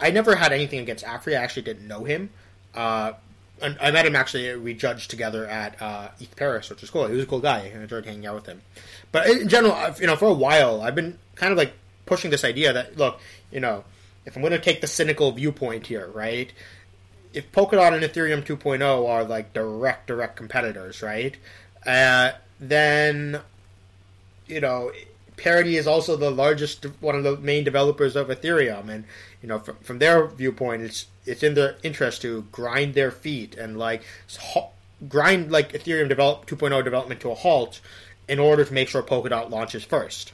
I 0.00 0.10
never 0.12 0.34
had 0.34 0.54
anything 0.54 0.78
against 0.78 1.04
Afri. 1.04 1.32
I 1.32 1.42
actually 1.42 1.62
didn't 1.62 1.86
know 1.86 2.04
him. 2.04 2.30
Uh, 2.74 3.12
I 3.62 3.90
met 3.90 4.06
him 4.06 4.16
actually. 4.16 4.56
We 4.56 4.74
judged 4.74 5.10
together 5.10 5.46
at 5.46 5.80
uh, 5.80 6.08
ETH 6.18 6.34
Paris, 6.36 6.70
which 6.70 6.80
was 6.80 6.90
cool. 6.90 7.06
He 7.06 7.14
was 7.14 7.24
a 7.24 7.26
cool 7.26 7.40
guy. 7.40 7.72
I 7.74 7.80
enjoyed 7.80 8.06
hanging 8.06 8.26
out 8.26 8.34
with 8.34 8.46
him. 8.46 8.62
But 9.12 9.28
in 9.28 9.48
general, 9.48 9.72
I've, 9.72 10.00
you 10.00 10.06
know, 10.06 10.16
for 10.16 10.28
a 10.28 10.34
while, 10.34 10.82
I've 10.82 10.94
been 10.94 11.18
kind 11.34 11.52
of 11.52 11.58
like 11.58 11.72
pushing 12.06 12.30
this 12.30 12.44
idea 12.44 12.72
that 12.72 12.96
look, 12.96 13.20
you 13.50 13.60
know, 13.60 13.84
if 14.26 14.36
I'm 14.36 14.42
going 14.42 14.52
to 14.52 14.58
take 14.58 14.80
the 14.80 14.86
cynical 14.86 15.32
viewpoint 15.32 15.86
here, 15.86 16.08
right? 16.08 16.52
If 17.32 17.50
Polkadot 17.52 17.92
and 17.92 18.02
Ethereum 18.02 18.44
2.0 18.44 19.08
are 19.08 19.24
like 19.24 19.52
direct, 19.52 20.06
direct 20.06 20.36
competitors, 20.36 21.02
right? 21.02 21.36
Uh, 21.86 22.32
then 22.58 23.40
you 24.50 24.60
know, 24.60 24.92
Parity 25.40 25.76
is 25.76 25.86
also 25.86 26.16
the 26.16 26.30
largest, 26.30 26.84
one 27.00 27.14
of 27.14 27.24
the 27.24 27.36
main 27.38 27.64
developers 27.64 28.14
of 28.14 28.28
Ethereum, 28.28 28.90
and 28.90 29.04
you 29.40 29.48
know, 29.48 29.58
from, 29.58 29.76
from 29.76 29.98
their 29.98 30.26
viewpoint, 30.26 30.82
it's 30.82 31.06
it's 31.24 31.42
in 31.42 31.54
their 31.54 31.76
interest 31.82 32.20
to 32.22 32.42
grind 32.52 32.94
their 32.94 33.10
feet 33.10 33.54
and 33.56 33.78
like 33.78 34.02
grind 35.08 35.50
like 35.50 35.72
Ethereum 35.72 36.08
develop 36.08 36.46
2.0 36.46 36.84
development 36.84 37.20
to 37.20 37.30
a 37.30 37.34
halt 37.34 37.80
in 38.28 38.38
order 38.38 38.64
to 38.64 38.72
make 38.74 38.88
sure 38.88 39.02
Polkadot 39.02 39.50
launches 39.50 39.84
first. 39.84 40.32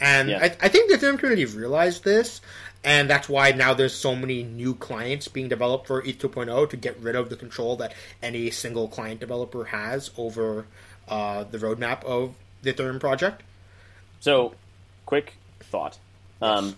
And 0.00 0.28
Yeah. 0.30 0.38
I, 0.42 0.56
I 0.60 0.68
think 0.68 0.90
the 0.90 0.98
Ethereum 0.98 1.18
community 1.18 1.44
realized 1.46 2.04
this, 2.04 2.40
and 2.84 3.08
that's 3.08 3.28
why 3.28 3.52
now 3.52 3.72
there's 3.72 3.94
so 3.94 4.14
many 4.14 4.42
new 4.42 4.74
clients 4.74 5.28
being 5.28 5.48
developed 5.48 5.86
for 5.86 6.04
ETH 6.04 6.18
2.0 6.18 6.68
to 6.70 6.76
get 6.76 6.98
rid 6.98 7.16
of 7.16 7.30
the 7.30 7.36
control 7.36 7.76
that 7.76 7.94
any 8.22 8.50
single 8.50 8.88
client 8.88 9.20
developer 9.20 9.64
has 9.64 10.10
over 10.18 10.66
uh, 11.08 11.44
the 11.44 11.58
roadmap 11.58 12.04
of 12.04 12.34
the 12.62 12.72
Ethereum 12.72 13.00
project. 13.00 13.42
So, 14.22 14.54
quick 15.04 15.34
thought. 15.58 15.98
Um, 16.40 16.76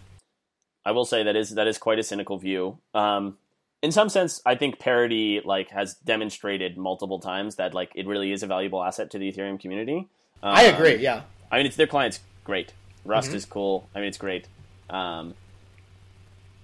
I 0.82 0.92
will 0.92 1.04
say 1.04 1.22
that 1.24 1.36
is 1.36 1.50
that 1.50 1.66
is 1.66 1.76
quite 1.76 1.98
a 1.98 2.02
cynical 2.02 2.38
view. 2.38 2.78
Um, 2.94 3.36
in 3.82 3.92
some 3.92 4.08
sense, 4.08 4.40
I 4.46 4.54
think 4.54 4.78
parity 4.78 5.42
like 5.44 5.68
has 5.68 5.92
demonstrated 5.92 6.78
multiple 6.78 7.20
times 7.20 7.56
that 7.56 7.74
like 7.74 7.92
it 7.94 8.06
really 8.06 8.32
is 8.32 8.42
a 8.42 8.46
valuable 8.46 8.82
asset 8.82 9.10
to 9.10 9.18
the 9.18 9.30
Ethereum 9.30 9.60
community. 9.60 10.08
Um, 10.42 10.54
I 10.54 10.62
agree. 10.62 10.96
Yeah. 10.96 11.24
I 11.52 11.58
mean, 11.58 11.66
it's 11.66 11.76
their 11.76 11.86
clients 11.86 12.20
great. 12.44 12.72
Rust 13.04 13.34
is 13.34 13.44
cool. 13.44 13.90
I 13.94 13.98
mean, 13.98 14.08
it's 14.08 14.16
great. 14.16 14.48
Um, 14.88 15.34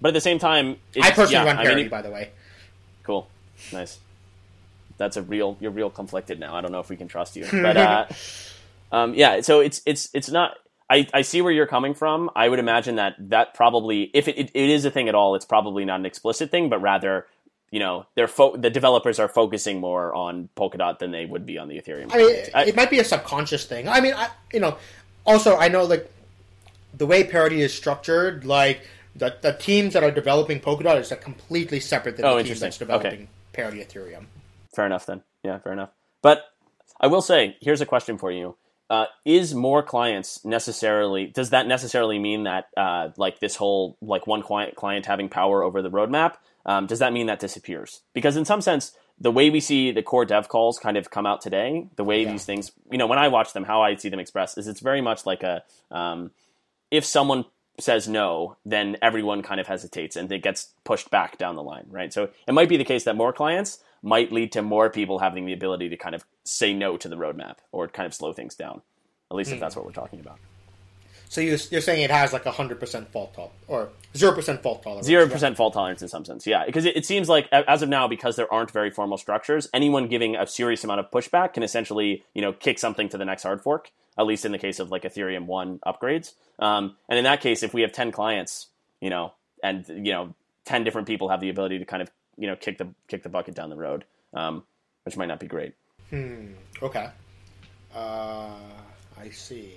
but 0.01 0.07
at 0.07 0.13
the 0.15 0.21
same 0.21 0.39
time, 0.39 0.77
it's, 0.95 1.05
I 1.05 1.11
personally 1.11 1.33
yeah, 1.33 1.43
run 1.43 1.59
I 1.59 1.63
parity, 1.63 1.83
mean, 1.83 1.89
by 1.91 2.01
the 2.01 2.09
way. 2.09 2.31
Cool, 3.03 3.27
nice. 3.71 3.99
That's 4.97 5.15
a 5.15 5.21
real. 5.21 5.57
You're 5.59 5.69
real 5.69 5.91
conflicted 5.91 6.39
now. 6.39 6.55
I 6.55 6.61
don't 6.61 6.71
know 6.71 6.79
if 6.79 6.89
we 6.89 6.97
can 6.97 7.07
trust 7.07 7.35
you, 7.35 7.45
but 7.51 7.77
uh, 7.77 8.05
um, 8.91 9.13
yeah. 9.13 9.41
So 9.41 9.59
it's 9.59 9.83
it's 9.85 10.09
it's 10.15 10.29
not. 10.31 10.57
I, 10.91 11.07
I 11.13 11.21
see 11.21 11.41
where 11.41 11.53
you're 11.53 11.67
coming 11.67 11.93
from. 11.93 12.29
I 12.35 12.49
would 12.49 12.59
imagine 12.59 12.95
that 12.95 13.15
that 13.29 13.53
probably, 13.53 14.11
if 14.13 14.27
it, 14.27 14.37
it, 14.37 14.51
it 14.53 14.69
is 14.69 14.83
a 14.85 14.91
thing 14.91 15.07
at 15.07 15.15
all, 15.15 15.35
it's 15.35 15.45
probably 15.45 15.85
not 15.85 15.99
an 15.99 16.05
explicit 16.05 16.51
thing, 16.51 16.69
but 16.69 16.81
rather, 16.81 17.27
you 17.71 17.79
know, 17.79 18.05
they're 18.15 18.27
fo- 18.27 18.57
the 18.57 18.69
developers 18.69 19.17
are 19.17 19.29
focusing 19.29 19.79
more 19.79 20.13
on 20.13 20.49
Polkadot 20.57 20.99
than 20.99 21.11
they 21.11 21.25
would 21.25 21.45
be 21.45 21.57
on 21.57 21.69
the 21.69 21.77
Ethereum. 21.81 22.11
I 22.13 22.17
mean, 22.17 22.27
client. 22.27 22.49
I- 22.53 22.65
it 22.65 22.75
might 22.75 22.89
be 22.89 22.99
a 22.99 23.05
subconscious 23.05 23.65
thing. 23.65 23.87
I 23.87 24.01
mean, 24.01 24.13
I, 24.13 24.29
you 24.51 24.59
know, 24.59 24.77
also 25.25 25.55
I 25.57 25.69
know 25.69 25.85
like 25.85 26.11
the 26.97 27.05
way 27.05 27.23
parity 27.23 27.61
is 27.61 27.73
structured, 27.73 28.43
like 28.43 28.81
the 29.15 29.35
the 29.41 29.53
teams 29.53 29.93
that 29.93 30.03
are 30.03 30.11
developing 30.11 30.59
Polkadot 30.59 30.99
is 30.99 31.09
like, 31.11 31.21
completely 31.21 31.79
separate 31.79 32.17
than 32.17 32.25
Oh, 32.25 32.35
the 32.37 32.43
team 32.43 32.57
that's 32.59 32.77
developing 32.77 33.13
Okay. 33.13 33.27
parity 33.53 33.79
Ethereum. 33.79 34.25
fair 34.75 34.85
enough 34.85 35.05
then. 35.05 35.23
Yeah, 35.43 35.57
fair 35.59 35.71
enough. 35.73 35.91
But 36.21 36.43
I 36.99 37.07
will 37.07 37.21
say, 37.21 37.55
here's 37.61 37.79
a 37.81 37.85
question 37.85 38.17
for 38.17 38.29
you. 38.31 38.57
Uh, 38.91 39.05
is 39.23 39.55
more 39.55 39.81
clients 39.81 40.43
necessarily 40.43 41.25
does 41.25 41.49
that 41.51 41.65
necessarily 41.65 42.19
mean 42.19 42.43
that 42.43 42.65
uh, 42.75 43.09
like 43.15 43.39
this 43.39 43.55
whole 43.55 43.97
like 44.01 44.27
one 44.27 44.43
client 44.43 44.75
client 44.75 45.05
having 45.05 45.29
power 45.29 45.63
over 45.63 45.81
the 45.81 45.89
roadmap 45.89 46.33
um, 46.65 46.85
does 46.87 46.99
that 46.99 47.13
mean 47.13 47.25
that 47.27 47.39
disappears 47.39 48.01
because 48.13 48.35
in 48.35 48.43
some 48.43 48.59
sense 48.59 48.91
the 49.17 49.31
way 49.31 49.49
we 49.49 49.61
see 49.61 49.91
the 49.91 50.03
core 50.03 50.25
dev 50.25 50.49
calls 50.49 50.77
kind 50.77 50.97
of 50.97 51.09
come 51.09 51.25
out 51.25 51.39
today 51.39 51.87
the 51.95 52.03
way 52.03 52.23
Yeah. 52.23 52.33
these 52.33 52.43
things 52.43 52.73
you 52.91 52.97
know 52.97 53.07
when 53.07 53.17
i 53.17 53.29
watch 53.29 53.53
them 53.53 53.63
how 53.63 53.81
i 53.81 53.95
see 53.95 54.09
them 54.09 54.19
expressed 54.19 54.57
is 54.57 54.67
it's 54.67 54.81
very 54.81 55.01
much 55.01 55.25
like 55.25 55.41
a 55.41 55.63
um, 55.89 56.31
if 56.91 57.05
someone 57.05 57.45
says 57.79 58.09
no 58.09 58.57
then 58.65 58.97
everyone 59.01 59.41
kind 59.41 59.61
of 59.61 59.67
hesitates 59.67 60.17
and 60.17 60.29
it 60.33 60.43
gets 60.43 60.73
pushed 60.83 61.09
back 61.09 61.37
down 61.37 61.55
the 61.55 61.63
line 61.63 61.85
right 61.89 62.11
so 62.11 62.29
it 62.45 62.53
might 62.53 62.67
be 62.67 62.75
the 62.75 62.83
case 62.83 63.05
that 63.05 63.15
more 63.15 63.31
clients 63.31 63.79
might 64.03 64.31
lead 64.31 64.51
to 64.51 64.61
more 64.61 64.89
people 64.89 65.19
having 65.19 65.45
the 65.45 65.53
ability 65.53 65.89
to 65.89 65.97
kind 65.97 66.15
of 66.15 66.25
say 66.43 66.73
no 66.73 66.97
to 66.97 67.07
the 67.07 67.15
roadmap 67.15 67.57
or 67.71 67.87
kind 67.87 68.07
of 68.07 68.13
slow 68.13 68.33
things 68.33 68.55
down 68.55 68.81
at 69.29 69.37
least 69.37 69.51
if 69.51 69.59
that's 69.59 69.75
what 69.75 69.85
we're 69.85 69.91
talking 69.91 70.19
about 70.19 70.39
So 71.29 71.39
you, 71.39 71.57
you're 71.69 71.79
saying 71.79 72.03
it 72.03 72.11
has 72.11 72.33
like 72.33 72.45
a 72.45 72.51
hundred 72.51 72.79
percent 72.79 73.09
fault 73.11 73.33
tolerance 73.33 73.55
or 73.69 73.89
zero 74.17 74.33
percent 74.33 74.61
fault 74.61 74.83
tolerance? 74.83 75.07
Zero 75.07 75.29
percent 75.29 75.55
fault 75.55 75.73
tolerance 75.73 76.01
in 76.01 76.09
some 76.09 76.25
sense, 76.25 76.45
yeah. 76.45 76.65
Because 76.65 76.83
it, 76.83 76.97
it 76.97 77.05
seems 77.05 77.29
like 77.29 77.47
as 77.53 77.81
of 77.81 77.87
now, 77.87 78.05
because 78.09 78.35
there 78.35 78.51
aren't 78.53 78.71
very 78.71 78.91
formal 78.91 79.17
structures, 79.17 79.69
anyone 79.73 80.07
giving 80.09 80.35
a 80.35 80.45
serious 80.45 80.83
amount 80.83 80.99
of 80.99 81.09
pushback 81.09 81.53
can 81.53 81.63
essentially, 81.63 82.25
you 82.33 82.41
know, 82.41 82.51
kick 82.51 82.77
something 82.79 83.07
to 83.07 83.17
the 83.17 83.23
next 83.23 83.43
hard 83.43 83.61
fork. 83.61 83.91
At 84.17 84.25
least 84.25 84.43
in 84.43 84.51
the 84.51 84.57
case 84.57 84.79
of 84.81 84.91
like 84.91 85.03
Ethereum 85.03 85.45
one 85.45 85.79
upgrades. 85.87 86.33
Um, 86.59 86.97
and 87.07 87.17
in 87.17 87.23
that 87.23 87.39
case, 87.39 87.63
if 87.63 87.73
we 87.73 87.81
have 87.83 87.93
ten 87.93 88.11
clients, 88.11 88.67
you 88.99 89.09
know, 89.09 89.31
and 89.63 89.87
you 89.87 90.11
know, 90.11 90.35
ten 90.65 90.83
different 90.83 91.07
people 91.07 91.29
have 91.29 91.39
the 91.39 91.49
ability 91.49 91.79
to 91.79 91.85
kind 91.85 92.01
of, 92.01 92.11
you 92.41 92.47
know, 92.47 92.55
kick 92.55 92.79
the 92.79 92.87
kick 93.07 93.21
the 93.21 93.29
bucket 93.29 93.53
down 93.53 93.69
the 93.69 93.75
road, 93.75 94.03
um, 94.33 94.63
which 95.03 95.15
might 95.15 95.27
not 95.27 95.39
be 95.39 95.45
great. 95.47 95.75
Hmm. 96.09 96.47
Okay. 96.81 97.07
Uh, 97.95 98.49
I 99.19 99.29
see. 99.31 99.75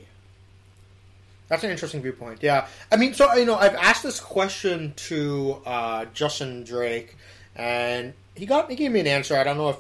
That's 1.48 1.62
an 1.62 1.70
interesting 1.70 2.00
viewpoint. 2.00 2.42
Yeah, 2.42 2.66
I 2.90 2.96
mean, 2.96 3.12
so 3.12 3.32
you 3.34 3.44
know, 3.44 3.56
I've 3.56 3.74
asked 3.74 4.02
this 4.02 4.18
question 4.18 4.94
to 5.08 5.60
uh, 5.66 6.06
Justin 6.14 6.64
Drake, 6.64 7.16
and 7.54 8.14
he 8.34 8.46
got 8.46 8.70
he 8.70 8.76
gave 8.76 8.90
me 8.92 9.00
an 9.00 9.06
answer. 9.06 9.36
I 9.36 9.44
don't 9.44 9.58
know 9.58 9.68
if 9.68 9.76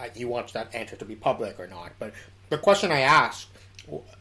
uh, 0.00 0.04
he 0.14 0.24
wants 0.24 0.52
that 0.52 0.72
answer 0.72 0.94
to 0.94 1.04
be 1.04 1.16
public 1.16 1.58
or 1.58 1.66
not, 1.66 1.90
but 1.98 2.12
the 2.48 2.58
question 2.58 2.92
I 2.92 3.00
asked 3.00 3.48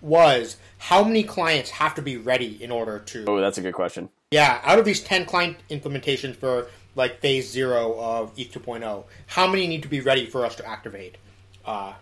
was 0.02 0.58
how 0.80 1.04
many 1.04 1.22
clients 1.22 1.70
have 1.70 1.94
to 1.94 2.02
be 2.02 2.18
ready 2.18 2.62
in 2.64 2.72
order 2.72 2.98
to 2.98 3.26
Oh, 3.28 3.40
that's 3.40 3.60
a 3.60 3.62
good 3.62 3.76
question. 3.76 4.10
yeah, 4.32 4.60
out 4.64 4.80
of 4.80 4.86
these 4.86 5.00
10 5.02 5.26
client 5.26 5.58
implementations 5.70 6.36
for 6.36 6.68
like 6.96 7.20
phase 7.22 7.50
zero 7.50 7.96
of 8.00 8.32
ETH 8.38 8.52
2.0, 8.52 9.04
how 9.28 9.48
many 9.48 9.68
need 9.68 9.84
to 9.84 9.88
be 9.88 10.02
ready 10.02 10.26
for 10.26 10.46
us 10.46 10.56
to 10.56 10.68
activate 10.68 11.18
uh, 11.66 11.94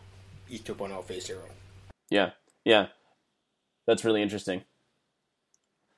ETH 0.49 0.63
2.0 0.63 1.03
phase 1.05 1.25
zero? 1.25 1.43
Yeah, 2.09 2.31
yeah, 2.63 2.87
that's 3.85 4.05
really 4.05 4.21
interesting. 4.21 4.63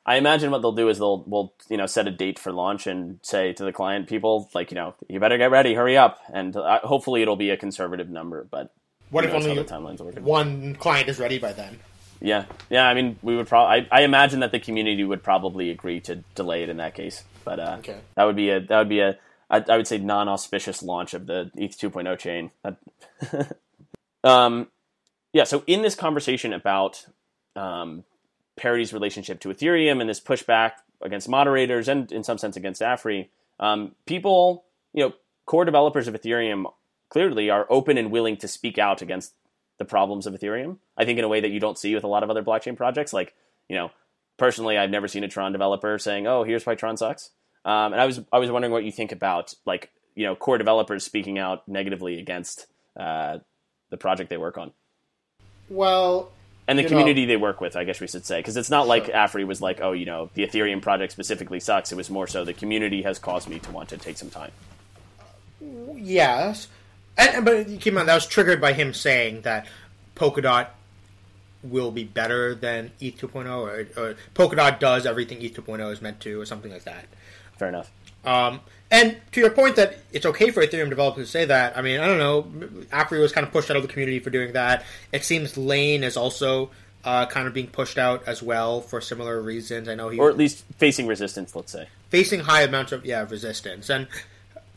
I 0.05 0.15
imagine 0.15 0.49
what 0.49 0.63
they'll 0.63 0.71
do 0.71 0.89
is 0.89 0.97
they'll 0.97 1.23
will 1.25 1.53
you 1.69 1.77
know 1.77 1.85
set 1.85 2.07
a 2.07 2.11
date 2.11 2.39
for 2.39 2.51
launch 2.51 2.87
and 2.87 3.19
say 3.21 3.53
to 3.53 3.63
the 3.63 3.71
client 3.71 4.07
people 4.07 4.49
like 4.55 4.71
you 4.71 4.75
know 4.75 4.95
you 5.07 5.19
better 5.19 5.37
get 5.37 5.51
ready, 5.51 5.75
hurry 5.75 5.97
up, 5.97 6.19
and 6.33 6.55
uh, 6.55 6.79
hopefully 6.79 7.21
it'll 7.21 7.35
be 7.35 7.51
a 7.51 7.57
conservative 7.57 8.09
number. 8.09 8.47
But 8.49 8.73
What 9.11 9.23
if 9.25 9.33
only 9.33 9.55
timelines 9.65 9.99
working? 10.01 10.23
one 10.23 10.73
client 10.75 11.09
is 11.09 11.19
ready 11.19 11.37
by 11.37 11.53
then? 11.53 11.79
Yeah, 12.21 12.45
yeah. 12.69 12.85
I 12.87 12.93
mean, 12.93 13.17
we 13.21 13.35
would 13.37 13.47
probably. 13.47 13.87
I, 13.91 13.99
I 13.99 14.01
imagine 14.03 14.41
that 14.41 14.51
the 14.51 14.59
community 14.59 15.03
would 15.03 15.23
probably 15.23 15.69
agree 15.69 16.01
to 16.01 16.17
delay 16.35 16.63
it 16.63 16.69
in 16.69 16.77
that 16.77 16.93
case. 16.93 17.23
But 17.45 17.59
uh, 17.59 17.75
Okay. 17.79 17.97
that 18.15 18.25
would 18.25 18.35
be 18.35 18.49
a 18.49 18.59
that 18.59 18.77
would 18.77 18.89
be 18.89 18.99
a 18.99 19.17
I, 19.49 19.63
I 19.67 19.77
would 19.77 19.87
say 19.87 19.97
non-auspicious 19.97 20.83
launch 20.83 21.13
of 21.13 21.25
the 21.27 21.49
ETH 21.55 21.77
2.0 21.79 22.17
chain. 22.19 22.51
Um, 24.23 24.67
yeah. 25.31 25.45
So 25.45 25.63
in 25.65 25.81
this 25.81 25.95
conversation 25.95 26.51
about 26.53 27.05
um, 27.55 28.03
Parity's 28.57 28.93
relationship 28.93 29.39
to 29.41 29.49
Ethereum 29.49 30.01
and 30.01 30.09
this 30.09 30.19
pushback 30.19 30.73
against 31.01 31.29
moderators 31.29 31.87
and 31.87 32.11
in 32.11 32.23
some 32.23 32.37
sense 32.37 32.57
against 32.57 32.81
Afri, 32.81 33.29
um, 33.61 33.95
people, 34.05 34.65
you 34.93 35.03
know, 35.05 35.13
core 35.45 35.63
developers 35.65 36.07
of 36.07 36.13
Ethereum 36.15 36.65
clearly 37.09 37.49
are 37.49 37.65
open 37.69 37.97
and 37.97 38.11
willing 38.11 38.35
to 38.37 38.47
speak 38.47 38.77
out 38.77 39.01
against 39.01 39.33
the 39.79 39.85
problems 39.85 40.27
of 40.27 40.33
Ethereum. 40.35 40.77
I 40.95 41.05
think 41.05 41.17
in 41.17 41.25
a 41.25 41.29
way 41.29 41.39
that 41.41 41.49
you 41.49 41.59
don't 41.59 41.77
see 41.77 41.95
with 41.95 42.03
a 42.03 42.07
lot 42.07 42.21
of 42.21 42.29
other 42.29 42.43
blockchain 42.43 42.77
projects. 42.77 43.11
Like, 43.13 43.33
you 43.67 43.75
know, 43.75 43.89
personally, 44.37 44.77
I've 44.77 44.91
never 44.91 45.07
seen 45.07 45.23
a 45.23 45.27
Tron 45.27 45.51
developer 45.51 45.97
saying, 45.97 46.27
"Oh, 46.27 46.43
here's 46.43 46.65
why 46.65 46.75
Tron 46.75 46.97
sucks." 46.97 47.31
Um, 47.65 47.93
and 47.93 48.01
I 48.01 48.05
was 48.05 48.21
I 48.31 48.37
was 48.39 48.51
wondering 48.51 48.71
what 48.71 48.83
you 48.83 48.91
think 48.91 49.11
about 49.11 49.53
like 49.65 49.91
you 50.15 50.25
know 50.25 50.35
core 50.35 50.57
developers 50.57 51.03
speaking 51.03 51.39
out 51.39 51.67
negatively 51.67 52.19
against 52.19 52.67
uh, 52.97 53.39
the 53.89 53.97
project 53.97 54.29
they 54.29 54.37
work 54.37 54.57
on 54.57 54.71
Well, 55.69 56.31
and 56.67 56.77
the 56.77 56.83
community 56.83 57.25
they 57.25 57.37
work 57.37 57.61
with. 57.61 57.75
I 57.75 57.83
guess 57.83 57.99
we 57.99 58.07
should 58.07 58.25
say 58.25 58.39
because 58.39 58.57
it's 58.57 58.69
not 58.69 58.87
like 58.87 59.05
Sure. 59.05 59.15
Afri 59.15 59.47
was 59.47 59.61
like, 59.61 59.81
"Oh, 59.81 59.93
you 59.93 60.05
know, 60.05 60.29
the 60.33 60.45
Ethereum 60.45 60.81
project 60.81 61.11
specifically 61.13 61.59
sucks." 61.59 61.91
It 61.91 61.95
was 61.95 62.09
more 62.09 62.27
so 62.27 62.43
the 62.45 62.53
community 62.53 63.01
has 63.03 63.17
caused 63.19 63.49
me 63.49 63.59
to 63.59 63.71
want 63.71 63.89
to 63.89 63.97
take 63.97 64.17
some 64.17 64.29
time. 64.29 64.51
yes. 65.95 66.67
And, 67.19 67.45
but 67.45 67.67
keep 67.67 67.87
in 67.87 67.95
mind, 67.95 68.07
that 68.07 68.15
was 68.15 68.25
triggered 68.25 68.61
by 68.61 68.73
him 68.73 68.93
saying 68.93 69.41
that 69.41 69.67
Polkadot 70.15 70.67
will 71.61 71.91
be 71.91 72.05
better 72.05 72.55
than 72.55 72.91
ETH 73.01 73.17
2.0, 73.17 73.45
or, 73.47 74.01
or 74.01 74.15
Polkadot 74.33 74.79
does 74.79 75.05
everything 75.05 75.41
ETH 75.41 75.53
2.0 75.53 75.91
is 75.91 76.01
meant 76.01 76.21
to, 76.21 76.39
or 76.39 76.45
something 76.45 76.71
like 76.71 76.85
that. 76.85 77.05
Fair 77.57 77.67
enough. 77.67 77.91
Um, 78.23 78.61
and 78.89 79.17
to 79.33 79.41
your 79.41 79.49
point 79.51 79.75
that 79.75 79.97
it's 80.13 80.25
okay 80.25 80.49
for 80.51 80.65
Ethereum 80.65 80.89
developers 80.89 81.27
to 81.27 81.31
say 81.31 81.45
that, 81.45 81.77
I 81.77 81.81
mean, 81.81 81.99
I 81.99 82.07
don't 82.07 82.17
know. 82.17 82.43
Afri 82.91 83.19
was 83.19 83.31
kind 83.33 83.45
of 83.45 83.51
pushed 83.51 83.69
out 83.69 83.77
of 83.77 83.83
the 83.83 83.89
community 83.89 84.19
for 84.19 84.29
doing 84.29 84.53
that. 84.53 84.83
It 85.11 85.23
seems 85.25 85.57
Lane 85.57 86.03
is 86.03 86.17
also 86.17 86.71
uh, 87.03 87.25
kind 87.27 87.47
of 87.47 87.53
being 87.53 87.67
pushed 87.67 87.97
out 87.97 88.27
as 88.27 88.41
well 88.41 88.81
for 88.81 88.99
similar 89.01 89.41
reasons. 89.41 89.87
I 89.89 89.95
know 89.95 90.09
he 90.09 90.19
Or 90.19 90.29
at 90.29 90.37
least 90.37 90.63
facing 90.77 91.07
resistance, 91.07 91.55
let's 91.55 91.71
say. 91.71 91.87
facing 92.09 92.39
high 92.41 92.63
amounts 92.63 92.91
of 92.91 93.05
yeah 93.05 93.25
resistance, 93.29 93.89
and 93.89 94.07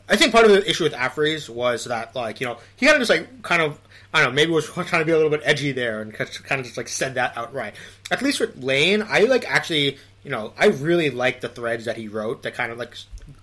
I 0.09 0.15
think 0.15 0.31
part 0.31 0.45
of 0.45 0.51
the 0.51 0.69
issue 0.69 0.83
with 0.83 0.93
Afris 0.93 1.49
was 1.49 1.85
that 1.85 2.15
like 2.15 2.41
you 2.41 2.47
know 2.47 2.57
he 2.75 2.85
kind 2.85 2.95
of 2.95 3.01
just 3.01 3.09
like 3.09 3.41
kind 3.41 3.61
of 3.61 3.79
I 4.13 4.21
don't 4.21 4.29
know 4.29 4.35
maybe 4.35 4.51
was 4.51 4.65
trying 4.69 4.85
to 4.85 5.05
be 5.05 5.11
a 5.11 5.15
little 5.15 5.29
bit 5.29 5.41
edgy 5.43 5.71
there 5.71 6.01
and 6.01 6.13
kind 6.13 6.59
of 6.59 6.65
just 6.65 6.77
like 6.77 6.87
said 6.87 7.15
that 7.15 7.37
outright. 7.37 7.75
At 8.11 8.21
least 8.21 8.39
with 8.39 8.61
Lane, 8.61 9.03
I 9.07 9.21
like 9.21 9.49
actually 9.49 9.97
you 10.23 10.31
know 10.31 10.53
I 10.57 10.67
really 10.67 11.09
like 11.09 11.41
the 11.41 11.49
threads 11.49 11.85
that 11.85 11.97
he 11.97 12.07
wrote 12.07 12.43
that 12.43 12.53
kind 12.53 12.71
of 12.71 12.77
like 12.77 12.95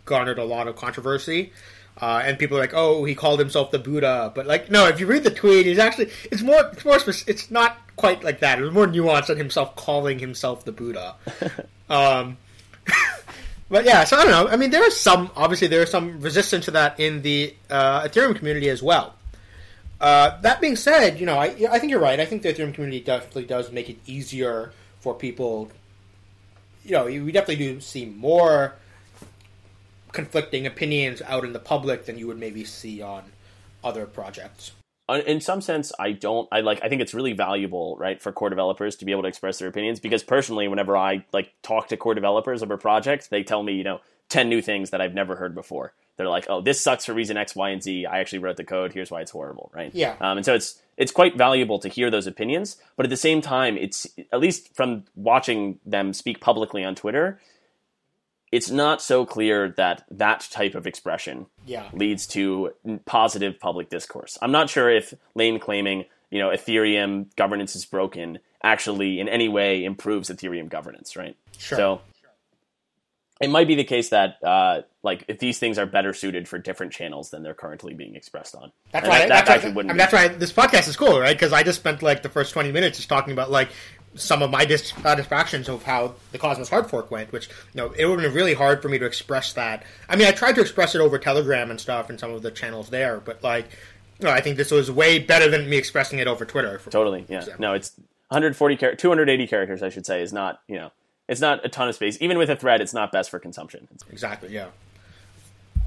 garnered 0.04 0.38
a 0.38 0.44
lot 0.44 0.68
of 0.68 0.76
controversy. 0.76 1.52
Uh, 2.00 2.22
and 2.24 2.38
people 2.38 2.56
are 2.56 2.60
like, 2.60 2.72
"Oh, 2.72 3.04
he 3.04 3.14
called 3.14 3.40
himself 3.40 3.72
the 3.72 3.78
Buddha," 3.78 4.32
but 4.34 4.46
like, 4.46 4.70
no. 4.70 4.86
If 4.86 5.00
you 5.00 5.06
read 5.06 5.22
the 5.22 5.30
tweet, 5.30 5.66
he's 5.66 5.78
actually 5.78 6.10
it's 6.30 6.40
more 6.40 6.70
it's 6.72 6.84
more 6.84 6.96
it's 7.26 7.50
not 7.50 7.76
quite 7.96 8.24
like 8.24 8.40
that. 8.40 8.58
It 8.58 8.62
was 8.62 8.72
more 8.72 8.86
nuanced 8.86 9.26
than 9.26 9.36
himself 9.36 9.76
calling 9.76 10.18
himself 10.18 10.64
the 10.64 10.72
Buddha. 10.72 11.16
um, 11.90 12.38
but 13.70 13.84
yeah, 13.84 14.04
so 14.04 14.16
I 14.16 14.24
don't 14.24 14.32
know. 14.32 14.52
I 14.52 14.56
mean, 14.56 14.70
there 14.70 14.84
is 14.86 15.00
some 15.00 15.30
obviously 15.36 15.68
there 15.68 15.82
is 15.82 15.90
some 15.90 16.20
resistance 16.20 16.64
to 16.66 16.72
that 16.72 16.98
in 16.98 17.22
the 17.22 17.54
uh, 17.70 18.02
Ethereum 18.02 18.34
community 18.36 18.68
as 18.68 18.82
well. 18.82 19.14
Uh, 20.00 20.40
that 20.40 20.60
being 20.60 20.76
said, 20.76 21.20
you 21.20 21.26
know, 21.26 21.38
I 21.38 21.54
I 21.70 21.78
think 21.78 21.90
you're 21.90 22.00
right. 22.00 22.18
I 22.18 22.26
think 22.26 22.42
the 22.42 22.52
Ethereum 22.52 22.74
community 22.74 23.00
definitely 23.00 23.44
does 23.44 23.70
make 23.70 23.88
it 23.88 23.98
easier 24.06 24.72
for 24.98 25.14
people. 25.14 25.70
You 26.84 26.92
know, 26.92 27.04
we 27.04 27.30
definitely 27.30 27.64
do 27.64 27.80
see 27.80 28.06
more 28.06 28.74
conflicting 30.12 30.66
opinions 30.66 31.22
out 31.22 31.44
in 31.44 31.52
the 31.52 31.60
public 31.60 32.06
than 32.06 32.18
you 32.18 32.26
would 32.26 32.38
maybe 32.38 32.64
see 32.64 33.00
on 33.00 33.22
other 33.84 34.06
projects. 34.06 34.72
Uh, 35.10 35.22
in 35.26 35.40
some 35.40 35.60
sense 35.60 35.90
i 35.98 36.12
don't 36.12 36.48
i 36.52 36.60
like 36.60 36.78
i 36.84 36.88
think 36.88 37.02
it's 37.02 37.12
really 37.12 37.32
valuable 37.32 37.96
right 37.98 38.22
for 38.22 38.30
core 38.30 38.48
developers 38.48 38.94
to 38.94 39.04
be 39.04 39.10
able 39.10 39.22
to 39.22 39.28
express 39.28 39.58
their 39.58 39.66
opinions 39.68 39.98
because 39.98 40.22
personally 40.22 40.68
whenever 40.68 40.96
i 40.96 41.24
like 41.32 41.52
talk 41.62 41.88
to 41.88 41.96
core 41.96 42.14
developers 42.14 42.62
of 42.62 42.70
a 42.70 42.78
project 42.78 43.28
they 43.28 43.42
tell 43.42 43.64
me 43.64 43.72
you 43.72 43.82
know 43.82 43.98
10 44.28 44.48
new 44.48 44.62
things 44.62 44.90
that 44.90 45.00
i've 45.00 45.12
never 45.14 45.34
heard 45.34 45.52
before. 45.52 45.92
They're 46.16 46.28
like 46.28 46.46
oh 46.48 46.60
this 46.60 46.80
sucks 46.80 47.06
for 47.06 47.12
reason 47.12 47.36
x 47.36 47.56
y 47.56 47.70
and 47.70 47.82
z. 47.82 48.06
I 48.06 48.20
actually 48.20 48.38
wrote 48.38 48.56
the 48.56 48.64
code. 48.64 48.92
Here's 48.92 49.10
why 49.10 49.20
it's 49.22 49.32
horrible 49.32 49.72
right? 49.74 49.90
Yeah. 49.92 50.14
um, 50.20 50.36
and 50.36 50.46
so 50.46 50.54
it's 50.54 50.80
it's 50.96 51.10
quite 51.10 51.36
valuable 51.36 51.80
to 51.80 51.88
hear 51.88 52.08
those 52.08 52.28
opinions 52.28 52.76
but 52.96 53.04
at 53.04 53.10
the 53.10 53.16
same 53.16 53.40
time 53.40 53.76
it's 53.76 54.06
at 54.32 54.38
least 54.38 54.72
from 54.76 55.04
watching 55.16 55.80
them 55.84 56.12
speak 56.12 56.40
publicly 56.40 56.84
on 56.84 56.94
twitter 56.94 57.40
it's 58.52 58.70
not 58.70 59.00
so 59.00 59.24
clear 59.24 59.68
that 59.76 60.04
that 60.10 60.48
type 60.50 60.74
of 60.74 60.86
expression 60.86 61.46
Yeah. 61.66 61.88
leads 61.92 62.26
to 62.28 62.72
positive 63.06 63.60
public 63.60 63.88
discourse. 63.90 64.36
I'm 64.42 64.52
not 64.52 64.68
sure 64.68 64.90
if 64.90 65.14
Lane 65.34 65.60
claiming, 65.60 66.04
you 66.30 66.38
know, 66.40 66.50
Ethereum 66.50 67.26
governance 67.36 67.76
is 67.76 67.84
broken 67.84 68.38
actually 68.62 69.20
in 69.20 69.28
any 69.28 69.48
way 69.48 69.84
improves 69.84 70.28
Ethereum 70.30 70.68
governance, 70.68 71.16
right? 71.16 71.36
Sure. 71.58 71.78
So 71.78 72.00
it 73.40 73.48
might 73.48 73.66
be 73.66 73.74
the 73.74 73.84
case 73.84 74.10
that 74.10 74.36
uh, 74.44 74.82
like 75.02 75.24
if 75.28 75.38
these 75.38 75.58
things 75.58 75.78
are 75.78 75.86
better 75.86 76.12
suited 76.12 76.46
for 76.46 76.58
different 76.58 76.92
channels 76.92 77.30
than 77.30 77.42
they're 77.42 77.54
currently 77.54 77.94
being 77.94 78.14
expressed 78.16 78.54
on. 78.54 78.70
That's 78.92 79.04
And 79.04 79.10
why. 79.10 79.18
that, 79.20 79.28
that's, 79.46 79.62
that 79.64 79.74
why 79.74 79.80
I 79.82 79.84
mean, 79.86 79.96
that's 79.96 80.12
why 80.12 80.28
this 80.28 80.52
podcast 80.52 80.88
is 80.88 80.96
cool, 80.96 81.18
right? 81.18 81.34
Because 81.34 81.52
I 81.54 81.62
just 81.62 81.78
spent 81.80 82.02
like 82.02 82.22
the 82.22 82.28
first 82.28 82.52
twenty 82.52 82.70
minutes 82.70 82.98
just 82.98 83.08
talking 83.08 83.32
about 83.32 83.50
like 83.50 83.70
some 84.14 84.42
of 84.42 84.50
my 84.50 84.64
dissatisfactions 84.64 85.68
of 85.68 85.82
how 85.84 86.14
the 86.32 86.38
Cosmos 86.38 86.68
hard 86.68 86.88
fork 86.90 87.10
went. 87.10 87.32
Which 87.32 87.48
you 87.48 87.80
know, 87.80 87.92
it 87.92 88.06
would 88.06 88.20
have 88.20 88.28
been 88.30 88.34
really 88.36 88.54
hard 88.54 88.82
for 88.82 88.88
me 88.88 88.98
to 88.98 89.06
express 89.06 89.52
that. 89.54 89.84
I 90.08 90.16
mean, 90.16 90.26
I 90.26 90.32
tried 90.32 90.54
to 90.56 90.60
express 90.60 90.94
it 90.94 91.00
over 91.00 91.18
Telegram 91.18 91.70
and 91.70 91.80
stuff 91.80 92.10
and 92.10 92.18
some 92.18 92.32
of 92.32 92.42
the 92.42 92.50
channels 92.50 92.90
there, 92.90 93.20
but 93.20 93.42
like, 93.42 93.66
you 94.18 94.26
know, 94.26 94.32
I 94.32 94.40
think 94.40 94.56
this 94.56 94.70
was 94.70 94.90
way 94.90 95.18
better 95.18 95.48
than 95.48 95.68
me 95.70 95.76
expressing 95.76 96.18
it 96.18 96.26
over 96.26 96.44
Twitter. 96.44 96.78
For, 96.78 96.90
Totally, 96.90 97.24
yeah. 97.28 97.44
No, 97.58 97.74
it's. 97.74 97.92
140 98.28 98.76
char- 98.76 98.94
280 98.94 99.46
characters, 99.48 99.82
I 99.82 99.88
should 99.88 100.06
say, 100.06 100.22
is 100.22 100.32
not 100.32 100.60
you 100.68 100.76
know 100.76 100.92
it's 101.26 101.40
not 101.40 101.64
a 101.64 101.68
ton 101.68 101.88
of 101.88 101.96
space. 101.96 102.16
Even 102.20 102.38
with 102.38 102.48
a 102.48 102.54
thread, 102.56 102.80
it's 102.80 102.94
not 102.94 103.10
best 103.12 103.28
for 103.30 103.38
consumption. 103.40 103.88
Exactly. 104.10 104.50
Yeah. 104.52 104.68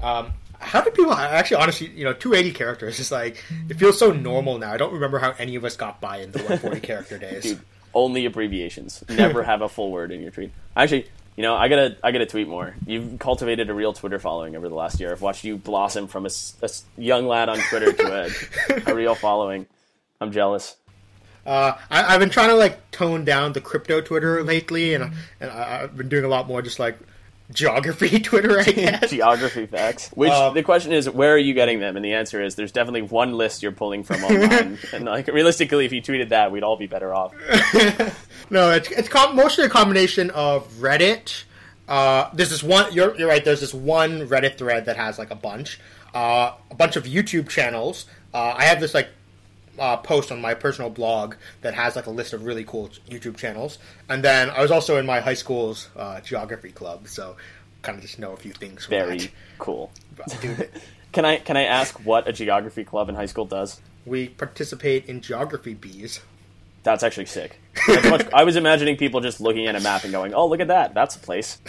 Um, 0.02 0.32
how 0.58 0.80
do 0.82 0.90
people 0.90 1.12
actually, 1.12 1.58
honestly, 1.58 1.88
you 1.88 2.04
know, 2.04 2.12
280 2.12 2.54
characters 2.56 2.98
is 3.00 3.10
like 3.10 3.42
it 3.68 3.78
feels 3.78 3.98
so 3.98 4.12
normal 4.12 4.58
now. 4.58 4.72
I 4.72 4.76
don't 4.76 4.92
remember 4.92 5.18
how 5.18 5.34
any 5.38 5.56
of 5.56 5.64
us 5.64 5.76
got 5.76 6.00
by 6.00 6.18
in 6.18 6.32
the 6.32 6.38
140 6.38 6.80
character 6.80 7.18
days. 7.18 7.42
Dude, 7.42 7.60
only 7.94 8.26
abbreviations. 8.26 9.04
Never 9.08 9.42
have 9.42 9.62
a 9.62 9.68
full 9.68 9.90
word 9.90 10.12
in 10.12 10.20
your 10.20 10.30
tweet. 10.30 10.52
Actually, 10.76 11.06
you 11.36 11.42
know, 11.42 11.54
I 11.54 11.68
gotta 11.68 11.96
I 12.02 12.12
gotta 12.12 12.26
tweet 12.26 12.48
more. 12.48 12.74
You've 12.86 13.18
cultivated 13.18 13.70
a 13.70 13.74
real 13.74 13.92
Twitter 13.92 14.18
following 14.18 14.56
over 14.56 14.68
the 14.68 14.74
last 14.74 15.00
year. 15.00 15.12
I've 15.12 15.22
watched 15.22 15.44
you 15.44 15.56
blossom 15.56 16.06
from 16.06 16.26
a 16.26 16.30
young 16.96 17.26
lad 17.26 17.48
on 17.48 17.58
Twitter 17.58 17.92
to 17.92 18.30
a, 18.86 18.90
a 18.90 18.94
real 18.94 19.14
following. 19.14 19.66
I'm 20.20 20.32
jealous. 20.32 20.76
Uh, 21.44 21.76
I, 21.90 22.14
I've 22.14 22.20
been 22.20 22.30
trying 22.30 22.48
to 22.48 22.54
like 22.54 22.90
tone 22.90 23.24
down 23.24 23.52
the 23.52 23.60
crypto 23.60 24.00
Twitter 24.00 24.42
lately, 24.42 24.94
and 24.94 25.12
and 25.40 25.50
I, 25.50 25.82
I've 25.82 25.96
been 25.96 26.08
doing 26.08 26.24
a 26.24 26.28
lot 26.28 26.46
more 26.46 26.62
just 26.62 26.78
like 26.78 26.98
geography 27.52 28.18
Twitter, 28.20 28.58
I 28.60 28.64
guess. 28.64 29.10
Geography 29.10 29.66
facts. 29.66 30.10
Which 30.14 30.30
Um, 30.30 30.54
the 30.54 30.62
question 30.62 30.92
is, 30.92 31.08
where 31.08 31.32
are 31.34 31.38
you 31.38 31.54
getting 31.54 31.78
them? 31.80 31.96
And 31.96 32.04
the 32.04 32.14
answer 32.14 32.42
is, 32.42 32.54
there's 32.54 32.72
definitely 32.72 33.02
one 33.02 33.34
list 33.34 33.62
you're 33.62 33.72
pulling 33.72 34.02
from 34.04 34.24
online. 34.24 34.78
and 34.92 35.04
like 35.04 35.26
realistically, 35.28 35.84
if 35.86 35.92
you 35.92 36.00
tweeted 36.02 36.30
that, 36.30 36.50
we'd 36.52 36.62
all 36.62 36.76
be 36.76 36.86
better 36.86 37.14
off. 37.14 37.32
No, 38.50 38.70
it's 38.72 38.90
it's 38.90 39.08
com- 39.08 39.34
mostly 39.36 39.64
a 39.64 39.70
combination 39.70 40.28
of 40.30 40.70
Reddit. 40.74 41.44
Uh, 41.88 42.28
there's 42.34 42.50
this 42.50 42.62
one. 42.62 42.92
You're 42.92 43.16
you're 43.16 43.26
right. 43.26 43.42
There's 43.42 43.60
this 43.60 43.72
one 43.72 44.28
Reddit 44.28 44.58
thread 44.58 44.84
that 44.84 44.96
has 44.98 45.18
like 45.18 45.30
a 45.30 45.34
bunch, 45.34 45.80
uh, 46.14 46.52
a 46.70 46.74
bunch 46.74 46.96
of 46.96 47.04
YouTube 47.04 47.48
channels. 47.48 48.04
Uh, 48.34 48.54
I 48.54 48.64
have 48.64 48.80
this 48.80 48.92
like 48.92 49.08
uh, 49.78 49.96
post 49.98 50.30
on 50.32 50.40
my 50.40 50.54
personal 50.54 50.90
blog 50.90 51.34
that 51.62 51.74
has 51.74 51.96
like 51.96 52.06
a 52.06 52.10
list 52.10 52.32
of 52.32 52.44
really 52.44 52.64
cool 52.64 52.88
YouTube 53.08 53.36
channels, 53.36 53.78
and 54.08 54.22
then 54.22 54.50
I 54.50 54.62
was 54.62 54.70
also 54.70 54.96
in 54.98 55.06
my 55.06 55.20
high 55.20 55.34
school's 55.34 55.88
uh, 55.96 56.20
geography 56.20 56.70
club, 56.70 57.08
so 57.08 57.36
kind 57.82 57.96
of 57.98 58.02
just 58.02 58.18
know 58.18 58.32
a 58.32 58.36
few 58.36 58.52
things. 58.52 58.86
Very 58.86 59.18
that. 59.18 59.30
cool. 59.58 59.90
Dude, 60.40 60.70
Can 61.12 61.24
I 61.24 61.36
can 61.36 61.56
I 61.56 61.62
ask 61.64 61.94
what 62.04 62.26
a 62.26 62.32
geography 62.32 62.82
club 62.82 63.08
in 63.08 63.14
high 63.14 63.26
school 63.26 63.44
does? 63.44 63.80
we 64.06 64.28
participate 64.28 65.06
in 65.06 65.20
geography 65.20 65.74
bees. 65.74 66.20
That's 66.82 67.02
actually 67.02 67.26
sick. 67.26 67.58
That's 67.86 68.10
much, 68.10 68.26
I 68.34 68.44
was 68.44 68.56
imagining 68.56 68.98
people 68.98 69.20
just 69.22 69.40
looking 69.40 69.66
at 69.66 69.74
a 69.74 69.80
map 69.80 70.04
and 70.04 70.12
going, 70.12 70.34
"Oh, 70.34 70.46
look 70.46 70.60
at 70.60 70.68
that! 70.68 70.92
That's 70.94 71.16
a 71.16 71.18
place." 71.18 71.58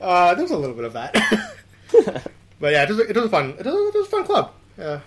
Uh, 0.00 0.34
there 0.34 0.42
was 0.42 0.50
a 0.50 0.56
little 0.56 0.74
bit 0.74 0.84
of 0.84 0.92
that, 0.92 1.14
but 2.60 2.72
yeah, 2.72 2.82
it 2.82 2.88
was, 2.88 2.98
it 2.98 3.16
was 3.16 3.24
a 3.24 3.28
fun. 3.28 3.50
It 3.50 3.64
was, 3.64 3.94
it 3.94 3.98
was 3.98 4.06
a 4.06 4.10
fun 4.10 4.24
club. 4.24 4.52
Yeah. 4.76 5.00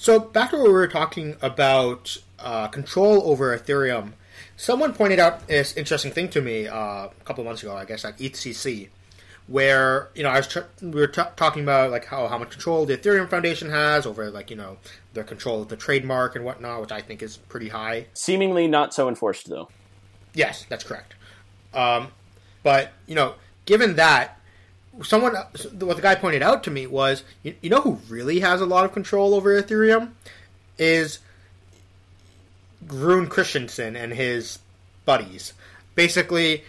So 0.00 0.18
back 0.18 0.48
to 0.52 0.56
what 0.56 0.64
we 0.64 0.72
were 0.72 0.88
talking 0.88 1.36
about 1.42 2.16
uh, 2.38 2.68
control 2.68 3.20
over 3.30 3.54
Ethereum. 3.56 4.12
Someone 4.56 4.94
pointed 4.94 5.18
out 5.18 5.46
this 5.46 5.76
interesting 5.76 6.10
thing 6.10 6.30
to 6.30 6.40
me 6.40 6.66
uh, 6.66 6.74
a 6.74 7.10
couple 7.26 7.42
of 7.42 7.46
months 7.46 7.62
ago, 7.62 7.76
I 7.76 7.84
guess, 7.84 8.02
at 8.06 8.16
ETHCC, 8.16 8.88
where 9.46 10.08
you 10.14 10.22
know 10.22 10.30
I 10.30 10.38
was 10.38 10.48
tr- 10.48 10.60
we 10.80 10.92
were 10.92 11.06
t- 11.06 11.20
talking 11.36 11.62
about 11.62 11.90
like 11.90 12.06
how 12.06 12.28
how 12.28 12.38
much 12.38 12.48
control 12.48 12.86
the 12.86 12.96
Ethereum 12.96 13.28
Foundation 13.28 13.68
has 13.68 14.06
over 14.06 14.30
like 14.30 14.48
you 14.48 14.56
know 14.56 14.78
the 15.12 15.22
control 15.22 15.60
of 15.60 15.68
the 15.68 15.76
trademark 15.76 16.34
and 16.34 16.46
whatnot, 16.46 16.80
which 16.80 16.92
I 16.92 17.02
think 17.02 17.22
is 17.22 17.36
pretty 17.36 17.68
high. 17.68 18.06
Seemingly 18.14 18.68
not 18.68 18.94
so 18.94 19.06
enforced 19.06 19.50
though. 19.50 19.68
Yes, 20.32 20.64
that's 20.70 20.82
correct. 20.82 21.12
Um, 21.74 22.08
but 22.62 22.92
you 23.06 23.14
know, 23.14 23.34
given 23.66 23.96
that, 23.96 24.39
someone 25.02 25.34
what 25.34 25.96
the 25.96 26.02
guy 26.02 26.14
pointed 26.14 26.42
out 26.42 26.64
to 26.64 26.70
me 26.70 26.86
was, 26.86 27.22
you, 27.42 27.54
you 27.60 27.70
know, 27.70 27.80
who 27.80 28.00
really 28.08 28.40
has 28.40 28.60
a 28.60 28.66
lot 28.66 28.84
of 28.84 28.92
control 28.92 29.34
over 29.34 29.60
Ethereum 29.60 30.10
is 30.78 31.18
Rune 32.86 33.26
Christensen 33.26 33.96
and 33.96 34.12
his 34.12 34.58
buddies. 35.04 35.52
Basically, 35.94 36.64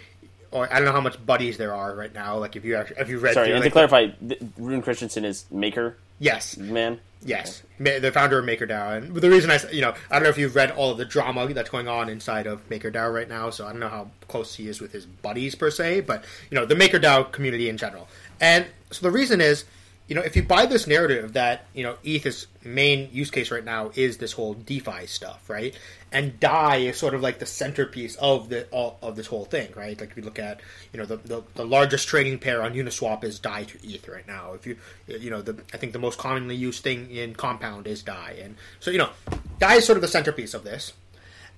or 0.51 0.72
I 0.72 0.77
don't 0.77 0.86
know 0.86 0.91
how 0.91 1.01
much 1.01 1.24
buddies 1.25 1.58
there 1.58 1.74
are 1.74 1.96
right 1.96 2.13
now. 2.13 2.38
Like 2.38 2.55
if 2.55 2.65
you 2.65 2.75
actually, 2.75 2.98
if 3.00 3.10
you 3.10 3.20
read, 3.20 3.34
Sorry, 3.34 3.48
through, 3.48 3.55
and 3.55 3.63
like, 3.63 3.72
to 3.72 3.74
clarify, 3.74 4.07
th- 4.07 4.42
Rune 4.57 4.81
Christensen 4.81 5.25
is 5.25 5.46
maker 5.51 5.98
yes, 6.20 6.55
man. 6.57 7.00
Yes, 7.24 7.61
Ma- 7.77 8.00
the 8.00 8.11
founder 8.11 8.40
of 8.40 8.46
MakerDAO, 8.46 8.98
and 8.98 9.16
the 9.16 9.29
reason 9.29 9.51
I, 9.51 9.59
you 9.72 9.81
know, 9.81 9.94
I 10.09 10.16
don't 10.16 10.24
know 10.24 10.29
if 10.29 10.40
you've 10.40 10.55
read 10.55 10.72
all 10.72 10.90
of 10.90 10.98
the 10.98 11.05
drama 11.05 11.53
that's 11.53 11.70
going 11.70 11.87
on 11.87 12.09
inside 12.09 12.48
of 12.48 12.68
MakerDAO 12.70 13.14
right 13.14 13.29
now, 13.29 13.51
so 13.51 13.68
I 13.68 13.72
don't 13.72 13.79
know 13.79 13.90
how 13.90 14.09
close 14.27 14.55
he 14.55 14.68
is 14.68 14.81
with 14.81 14.92
his 14.92 15.05
buddies 15.05 15.53
per 15.53 15.70
se, 15.70 16.01
but 16.01 16.24
you 16.50 16.55
know, 16.55 16.66
the 16.66 16.74
MakerDAO 16.74 17.31
community 17.31 17.70
in 17.70 17.77
general. 17.77 18.07
And 18.40 18.66
so 18.90 19.03
the 19.03 19.11
reason 19.11 19.40
is, 19.40 19.66
you 20.11 20.15
know, 20.15 20.24
if 20.24 20.35
you 20.35 20.43
buy 20.43 20.65
this 20.65 20.87
narrative 20.87 21.31
that 21.33 21.67
you 21.74 21.83
know 21.83 21.95
ETH's 22.03 22.47
main 22.65 23.07
use 23.13 23.31
case 23.31 23.50
right 23.50 23.63
now 23.63 23.91
is 23.95 24.17
this 24.17 24.33
whole 24.33 24.53
DeFi 24.53 25.05
stuff, 25.05 25.50
right? 25.50 25.74
And 26.11 26.37
DAI 26.37 26.79
is 26.79 26.97
sort 26.97 27.13
of 27.13 27.21
like 27.21 27.39
the 27.39 27.45
centerpiece 27.45 28.17
of 28.17 28.50
the 28.50 28.67
all, 28.71 29.00
of 29.01 29.15
this 29.15 29.27
whole 29.27 29.45
thing, 29.45 29.71
right? 29.74 29.97
Like 29.97 30.11
if 30.11 30.17
you 30.17 30.24
look 30.24 30.37
at, 30.37 30.59
you 30.91 31.00
know, 31.00 31.05
the, 31.05 31.15
the, 31.15 31.43
the 31.55 31.65
largest 31.65 32.09
trading 32.09 32.39
pair 32.39 32.61
on 32.61 32.74
Uniswap 32.74 33.24
is 33.24 33.39
DAI 33.39 33.63
to 33.63 33.87
ETH 33.87 34.05
right 34.09 34.27
now. 34.27 34.51
If 34.51 34.67
you, 34.67 34.75
you 35.07 35.29
know, 35.29 35.41
the 35.41 35.55
I 35.74 35.77
think 35.77 35.93
the 35.93 36.00
most 36.00 36.19
commonly 36.19 36.57
used 36.57 36.83
thing 36.83 37.09
in 37.09 37.33
Compound 37.33 37.87
is 37.87 38.03
DAI, 38.03 38.35
and 38.43 38.57
so 38.81 38.91
you 38.91 38.97
know, 38.97 39.11
DAI 39.59 39.75
is 39.75 39.85
sort 39.85 39.95
of 39.95 40.01
the 40.01 40.09
centerpiece 40.09 40.53
of 40.53 40.65
this. 40.65 40.91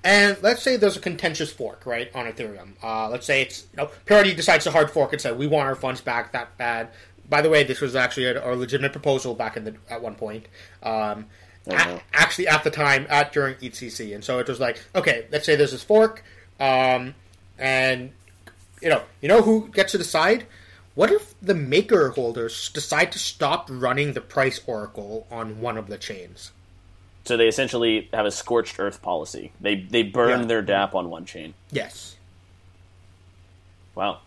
And 0.03 0.37
let's 0.43 0.61
say 0.61 0.75
there's 0.75 0.97
a 0.97 0.99
contentious 0.99 1.51
fork, 1.51 1.85
right, 1.85 2.13
on 2.13 2.25
Ethereum. 2.25 2.73
Uh, 2.83 3.09
let's 3.09 3.25
say 3.25 3.41
it's 3.41 3.65
you 3.71 3.77
know, 3.77 3.89
Parity 4.05 4.35
decides 4.35 4.65
to 4.65 4.71
hard 4.71 4.91
fork 4.91 5.13
and 5.13 5.21
say 5.21 5.31
we 5.31 5.47
want 5.47 5.67
our 5.67 5.75
funds 5.75 6.01
back 6.01 6.33
that 6.33 6.55
bad. 6.57 6.89
By 7.29 7.41
the 7.41 7.49
way, 7.49 7.63
this 7.63 7.81
was 7.81 7.95
actually 7.95 8.25
a, 8.25 8.53
a 8.53 8.55
legitimate 8.55 8.91
proposal 8.91 9.33
back 9.33 9.57
in 9.57 9.63
the 9.65 9.75
at 9.89 10.01
one 10.01 10.15
point. 10.15 10.45
Um, 10.81 11.25
a- 11.67 11.71
no. 11.75 11.99
actually, 12.13 12.47
at 12.47 12.63
the 12.63 12.69
time, 12.69 13.05
at 13.09 13.31
during 13.33 13.55
ETHCC, 13.55 14.13
and 14.13 14.23
so 14.23 14.39
it 14.39 14.47
was 14.47 14.59
like, 14.59 14.83
okay, 14.95 15.25
let's 15.31 15.45
say 15.45 15.55
there's 15.55 15.71
this 15.71 15.83
fork, 15.83 16.23
um, 16.59 17.15
and 17.57 18.11
you 18.81 18.89
know, 18.89 19.01
you 19.21 19.29
know 19.29 19.41
who 19.41 19.69
gets 19.69 19.93
to 19.93 19.97
decide. 19.97 20.45
What 20.95 21.09
if 21.11 21.33
the 21.41 21.55
maker 21.55 22.09
holders 22.09 22.69
decide 22.69 23.11
to 23.13 23.19
stop 23.19 23.67
running 23.71 24.13
the 24.13 24.21
price 24.21 24.61
oracle 24.67 25.25
on 25.31 25.59
one 25.59 25.75
of 25.77 25.87
the 25.87 25.97
chains? 25.97 26.51
So 27.25 27.35
they 27.37 27.47
essentially 27.47 28.09
have 28.13 28.25
a 28.27 28.31
scorched 28.31 28.77
earth 28.79 29.01
policy. 29.01 29.53
They 29.61 29.75
they 29.75 30.03
burn 30.03 30.41
Yeah. 30.41 30.45
their 30.45 30.61
DApp 30.61 30.93
on 30.93 31.09
one 31.09 31.25
chain. 31.25 31.53
Yes. 31.71 32.17
Wow, 33.95 34.19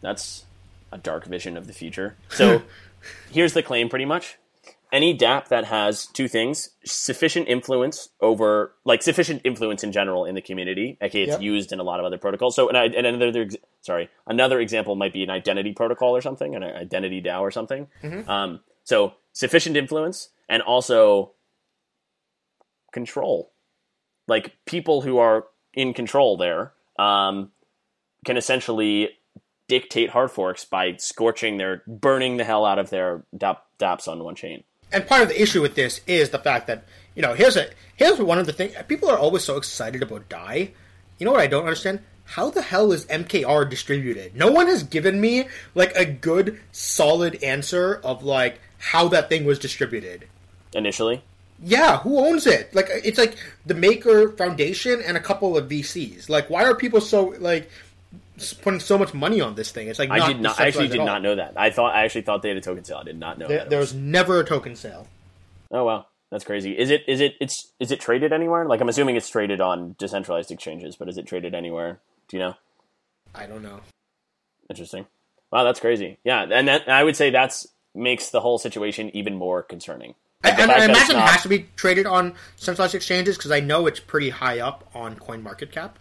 that's 0.00 0.44
a 0.94 0.98
dark 0.98 1.26
vision 1.26 1.56
of 1.58 1.66
the 1.66 1.72
future. 1.74 2.16
So 2.30 2.62
here's 3.30 3.52
the 3.52 3.62
claim, 3.62 3.88
pretty 3.90 4.04
much. 4.06 4.38
Any 4.92 5.16
DApp 5.18 5.48
that 5.48 5.64
has 5.64 6.06
two 6.06 6.28
things: 6.28 6.70
sufficient 6.84 7.48
influence 7.48 8.10
over, 8.20 8.74
like 8.84 9.02
sufficient 9.02 9.40
influence 9.44 9.82
in 9.82 9.90
general 9.90 10.24
in 10.24 10.36
the 10.36 10.40
community. 10.40 10.96
Okay, 11.02 11.22
it's 11.24 11.32
Yep. 11.32 11.40
used 11.42 11.72
in 11.72 11.80
a 11.80 11.82
lot 11.82 11.98
of 11.98 12.06
other 12.06 12.16
protocols. 12.16 12.54
So, 12.54 12.68
and, 12.68 12.78
I, 12.78 12.84
and 12.84 13.04
another, 13.04 13.48
sorry, 13.80 14.08
another 14.24 14.60
example 14.60 14.94
might 14.94 15.12
be 15.12 15.24
an 15.24 15.30
identity 15.30 15.72
protocol 15.72 16.14
or 16.14 16.20
something, 16.22 16.54
an 16.54 16.62
identity 16.62 17.20
DAO 17.20 17.40
or 17.40 17.50
something. 17.50 17.88
Um, 18.28 18.60
so 18.84 19.14
sufficient 19.32 19.76
influence 19.76 20.28
and 20.48 20.62
also 20.62 21.32
control. 22.92 23.52
Like 24.28 24.52
people 24.64 25.00
who 25.02 25.18
are 25.18 25.46
in 25.74 25.92
control 25.92 26.36
there 26.36 26.72
um, 27.00 27.50
can 28.24 28.36
essentially 28.36 29.08
dictate 29.68 30.10
hard 30.10 30.30
forks 30.30 30.64
by 30.64 30.96
scorching 30.96 31.56
their, 31.56 31.82
burning 31.86 32.36
the 32.36 32.44
hell 32.44 32.64
out 32.64 32.78
of 32.78 32.90
their 32.90 33.24
dApp, 33.36 33.58
dApps 33.78 34.08
on 34.08 34.22
one 34.22 34.34
chain. 34.34 34.62
and 34.92 35.06
part 35.06 35.22
of 35.22 35.28
the 35.28 35.40
issue 35.42 35.62
with 35.62 35.74
this 35.74 36.00
is 36.06 36.30
the 36.30 36.38
fact 36.38 36.66
that 36.66 36.84
you 37.16 37.22
know 37.22 37.34
here's 37.34 37.56
a 37.56 37.68
here's 37.96 38.18
one 38.18 38.38
of 38.38 38.46
the 38.46 38.52
things 38.52 38.74
people 38.86 39.08
are 39.10 39.18
always 39.18 39.42
so 39.42 39.56
excited 39.56 40.02
about 40.02 40.28
DAI 40.28 40.72
you 41.18 41.24
know 41.24 41.32
what 41.32 41.40
i 41.40 41.46
don't 41.46 41.64
understand? 41.64 42.00
How 42.24 42.50
the 42.50 42.62
hell 42.62 42.90
is 42.92 43.04
mkr 43.06 43.68
distributed? 43.68 44.34
No 44.34 44.50
one 44.50 44.66
has 44.66 44.82
given 44.82 45.20
me 45.20 45.48
like 45.74 45.94
a 45.94 46.04
good 46.04 46.60
solid 46.72 47.42
answer 47.42 48.00
of 48.02 48.22
like 48.22 48.60
how 48.78 49.08
that 49.08 49.28
thing 49.28 49.44
was 49.44 49.58
distributed. 49.58 50.26
Initially, 50.74 51.22
yeah 51.62 51.98
who 51.98 52.18
owns 52.18 52.46
it? 52.46 52.74
Like 52.74 52.88
it's 52.90 53.18
like 53.18 53.36
the 53.66 53.74
maker 53.74 54.30
foundation 54.36 55.02
and 55.06 55.16
a 55.16 55.20
couple 55.20 55.56
of 55.56 55.68
vcs 55.68 56.28
like 56.28 56.50
why 56.50 56.64
are 56.64 56.74
people 56.74 57.00
so 57.00 57.34
like 57.38 57.70
putting 58.62 58.80
so 58.80 58.98
much 58.98 59.14
money 59.14 59.40
on 59.40 59.54
this 59.54 59.70
thing 59.70 59.88
it's 59.88 59.98
like 59.98 60.10
I 60.10 60.26
did 60.26 60.40
not. 60.40 60.60
I 60.60 60.66
actually 60.66 60.88
did 60.88 60.98
not 60.98 61.22
know 61.22 61.36
that. 61.36 61.54
I 61.56 61.70
thought. 61.70 61.94
I 61.94 62.04
actually 62.04 62.22
thought 62.22 62.42
they 62.42 62.48
had 62.48 62.58
a 62.58 62.60
token 62.60 62.84
sale. 62.84 62.98
I 62.98 63.04
did 63.04 63.18
not 63.18 63.38
know 63.38 63.48
there, 63.48 63.58
that. 63.58 63.70
there 63.70 63.78
was 63.78 63.94
never 63.94 64.40
a 64.40 64.44
token 64.44 64.74
sale 64.76 65.08
Oh 65.74 65.84
wow, 65.84 66.06
that's 66.30 66.44
crazy. 66.44 66.78
Is 66.78 66.90
it? 66.90 67.02
Is 67.08 67.20
it? 67.20 67.34
It's. 67.40 67.72
Is 67.80 67.90
it 67.90 67.98
traded 67.98 68.32
anywhere? 68.32 68.64
Like 68.64 68.80
I'm 68.80 68.88
assuming 68.88 69.16
it's 69.16 69.28
traded 69.28 69.60
on 69.60 69.96
decentralized 69.98 70.52
exchanges, 70.52 70.94
but 70.94 71.08
is 71.08 71.18
it 71.18 71.26
traded 71.26 71.52
anywhere? 71.52 71.98
Do 72.28 72.36
you 72.36 72.42
know? 72.42 72.54
i 73.34 73.46
don't 73.46 73.62
know 73.62 73.80
Interesting. 74.70 75.06
Wow, 75.50 75.64
that's 75.64 75.80
crazy. 75.80 76.18
Yeah, 76.22 76.46
and 76.48 76.68
that 76.68 76.88
I 76.88 77.02
would 77.02 77.16
say 77.16 77.30
that's 77.30 77.66
makes 77.94 78.30
the 78.30 78.40
whole 78.40 78.58
situation 78.58 79.14
even 79.14 79.34
more 79.34 79.62
concerning. 79.62 80.14
Like, 80.44 80.58
and 80.58 80.70
I 80.70 80.84
imagine 80.84 81.16
not- 81.16 81.28
it 81.28 81.32
has 81.32 81.42
to 81.42 81.48
be 81.48 81.66
traded 81.74 82.06
on 82.06 82.34
centralized 82.56 82.94
exchanges 82.94 83.36
because 83.36 83.50
I 83.50 83.60
know 83.60 83.86
it's 83.86 84.00
pretty 84.00 84.30
high 84.30 84.60
up 84.60 84.88
on 84.94 85.16
CoinMarketCap. 85.16 85.92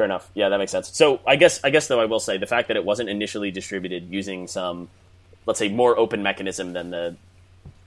Fair 0.00 0.06
enough. 0.06 0.30
Yeah, 0.32 0.48
that 0.48 0.56
makes 0.56 0.72
sense. 0.72 0.96
So 0.96 1.20
I 1.26 1.36
guess 1.36 1.60
I 1.62 1.68
guess 1.68 1.86
though 1.86 2.00
I 2.00 2.06
will 2.06 2.20
say 2.20 2.38
the 2.38 2.46
fact 2.46 2.68
that 2.68 2.76
it 2.78 2.86
wasn't 2.86 3.10
initially 3.10 3.50
distributed 3.50 4.08
using 4.10 4.46
some, 4.48 4.88
let's 5.44 5.58
say, 5.58 5.68
more 5.68 5.98
open 5.98 6.22
mechanism 6.22 6.72
than 6.72 6.88
the 6.88 7.16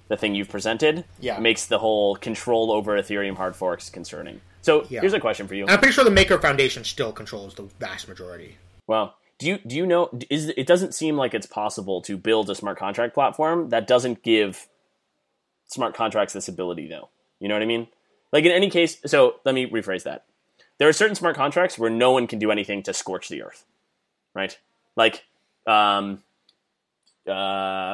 the 0.10 0.15
thing 0.17 0.36
you've 0.36 0.49
presented, 0.49 1.06
Yeah. 1.19 1.39
makes 1.39 1.65
the 1.65 1.80
whole 1.80 2.15
control 2.17 2.71
over 2.71 2.95
Ethereum 3.02 3.36
hard 3.36 3.56
forks 3.56 3.89
concerning. 3.89 4.41
So 4.62 4.86
Yeah. 4.89 4.99
here's 4.99 5.13
a 5.13 5.19
question 5.19 5.47
for 5.47 5.56
you. 5.56 5.63
And 5.63 5.71
I'm 5.71 5.80
pretty 5.80 5.93
sure 5.93 6.04
the 6.04 6.12
Maker 6.12 6.38
Foundation 6.38 6.84
still 6.84 7.12
controls 7.12 7.56
the 7.56 7.63
vast 7.80 8.08
majority. 8.08 8.58
Well, 8.86 9.15
do 9.39 9.47
you 9.47 9.58
do 9.65 9.76
you 9.76 9.88
know? 9.88 10.12
Is 10.30 10.49
it 10.49 10.67
doesn't 10.67 10.93
seem 10.93 11.17
like 11.17 11.34
it's 11.34 11.47
possible 11.47 11.99
to 12.04 12.15
build 12.15 12.47
a 12.52 12.54
smart 12.54 12.78
contract 12.78 13.15
platform 13.15 13.69
that 13.69 13.88
doesn't 13.88 14.21
give 14.21 14.67
smart 15.65 15.95
contracts 15.95 16.34
this 16.34 16.47
ability, 16.47 16.88
though. 16.89 17.10
You 17.39 17.47
know 17.47 17.56
what 17.56 17.63
I 17.63 17.65
mean? 17.65 17.88
Like 18.32 18.45
in 18.45 18.52
any 18.52 18.69
case, 18.69 18.99
so 19.08 19.38
let 19.45 19.56
me 19.56 19.65
rephrase 19.67 20.04
that. 20.04 20.26
There 20.78 20.90
are 20.90 20.94
certain 20.94 21.16
smart 21.16 21.36
contracts 21.36 21.78
where 21.78 21.90
no 21.90 22.12
one 22.12 22.28
can 22.28 22.40
do 22.40 22.52
anything 22.52 22.84
to 22.84 22.94
scorch 22.94 23.30
the 23.30 23.44
earth, 23.44 23.66
right? 24.34 24.58
Like, 24.96 25.24
um, 25.66 26.24
uh, 27.28 27.32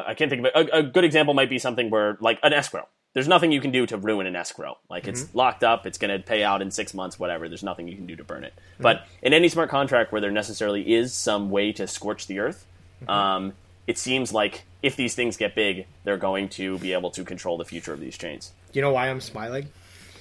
I 0.08 0.16
can't 0.18 0.30
think 0.30 0.46
of 0.46 0.46
it. 0.46 0.54
A, 0.56 0.78
a 0.80 0.84
good 0.84 1.04
example 1.04 1.34
might 1.34 1.50
be 1.50 1.60
something 1.60 1.90
where, 1.90 2.18
like, 2.20 2.40
an 2.42 2.54
escrow. 2.54 2.88
There's 3.14 3.28
nothing 3.28 3.52
you 3.52 3.60
can 3.60 3.72
do 3.72 3.86
to 3.88 3.98
ruin 3.98 4.28
an 4.28 4.36
escrow. 4.36 4.78
Like 4.88 5.08
it's 5.08 5.34
locked 5.34 5.64
up, 5.64 5.88
it's 5.88 5.98
going 5.98 6.16
to 6.16 6.24
pay 6.24 6.44
out 6.44 6.62
in 6.62 6.70
six 6.70 6.94
months, 6.94 7.18
whatever. 7.18 7.48
There's 7.50 7.64
nothing 7.64 7.88
you 7.88 7.96
can 7.96 8.06
do 8.06 8.16
to 8.16 8.24
burn 8.24 8.44
it. 8.44 8.54
But 8.80 9.08
in 9.24 9.34
any 9.34 9.50
smart 9.50 9.70
contract 9.72 10.12
where 10.12 10.22
there 10.22 10.30
necessarily 10.30 10.94
is 10.94 11.12
some 11.12 11.50
way 11.50 11.72
to 11.74 11.88
scorch 11.88 12.28
the 12.28 12.38
earth, 12.40 12.68
um, 13.08 13.54
it 13.88 13.98
seems 13.98 14.32
like 14.32 14.64
if 14.84 14.96
these 14.96 15.16
things 15.16 15.38
get 15.38 15.56
big, 15.56 15.88
they're 16.04 16.18
going 16.18 16.50
to 16.50 16.78
be 16.78 16.94
able 16.94 17.10
to 17.12 17.24
control 17.24 17.58
the 17.58 17.66
future 17.66 17.94
of 17.94 18.00
these 18.00 18.16
chains. 18.16 18.52
You 18.74 18.84
know 18.84 18.92
why 18.92 19.10
I'm 19.10 19.22
smiling? 19.22 19.70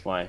Why? 0.03 0.29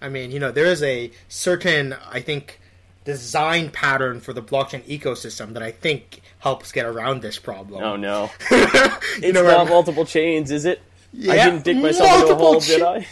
I 0.00 0.08
mean, 0.08 0.30
you 0.30 0.38
know, 0.38 0.52
there 0.52 0.66
is 0.66 0.82
a 0.82 1.10
certain, 1.28 1.96
I 2.10 2.20
think, 2.20 2.60
design 3.04 3.70
pattern 3.70 4.20
for 4.20 4.32
the 4.32 4.42
blockchain 4.42 4.82
ecosystem 4.84 5.54
that 5.54 5.62
I 5.62 5.70
think 5.70 6.20
helps 6.40 6.72
get 6.72 6.86
around 6.86 7.22
this 7.22 7.38
problem. 7.38 7.82
Oh 7.82 7.96
no! 7.96 8.30
It's 8.50 9.34
know, 9.34 9.42
not 9.42 9.68
multiple 9.68 10.04
chains, 10.04 10.50
is 10.50 10.64
it? 10.64 10.82
I 11.28 11.36
didn't 11.36 11.64
dig 11.64 11.78
myself 11.78 12.20
into 12.20 12.34
a 12.34 12.36
hole, 12.36 12.60
did 12.60 12.82
I? 12.82 13.06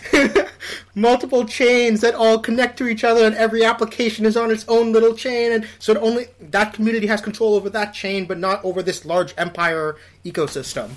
multiple 0.95 1.47
chains 1.47 2.03
that 2.03 2.15
all 2.15 2.39
connect 2.39 2.77
to 2.79 2.87
each 2.87 3.05
other, 3.05 3.25
and 3.25 3.35
every 3.35 3.65
application 3.65 4.27
is 4.27 4.37
on 4.37 4.51
its 4.51 4.67
own 4.69 4.93
little 4.93 5.15
chain, 5.15 5.53
and 5.53 5.67
so 5.79 5.93
it 5.93 5.99
only 5.99 6.27
that 6.41 6.75
community 6.75 7.07
has 7.07 7.21
control 7.21 7.55
over 7.55 7.71
that 7.71 7.95
chain, 7.95 8.27
but 8.27 8.39
not 8.39 8.65
over 8.65 8.83
this 8.83 9.05
large 9.05 9.35
empire 9.39 9.97
ecosystem. 10.25 10.91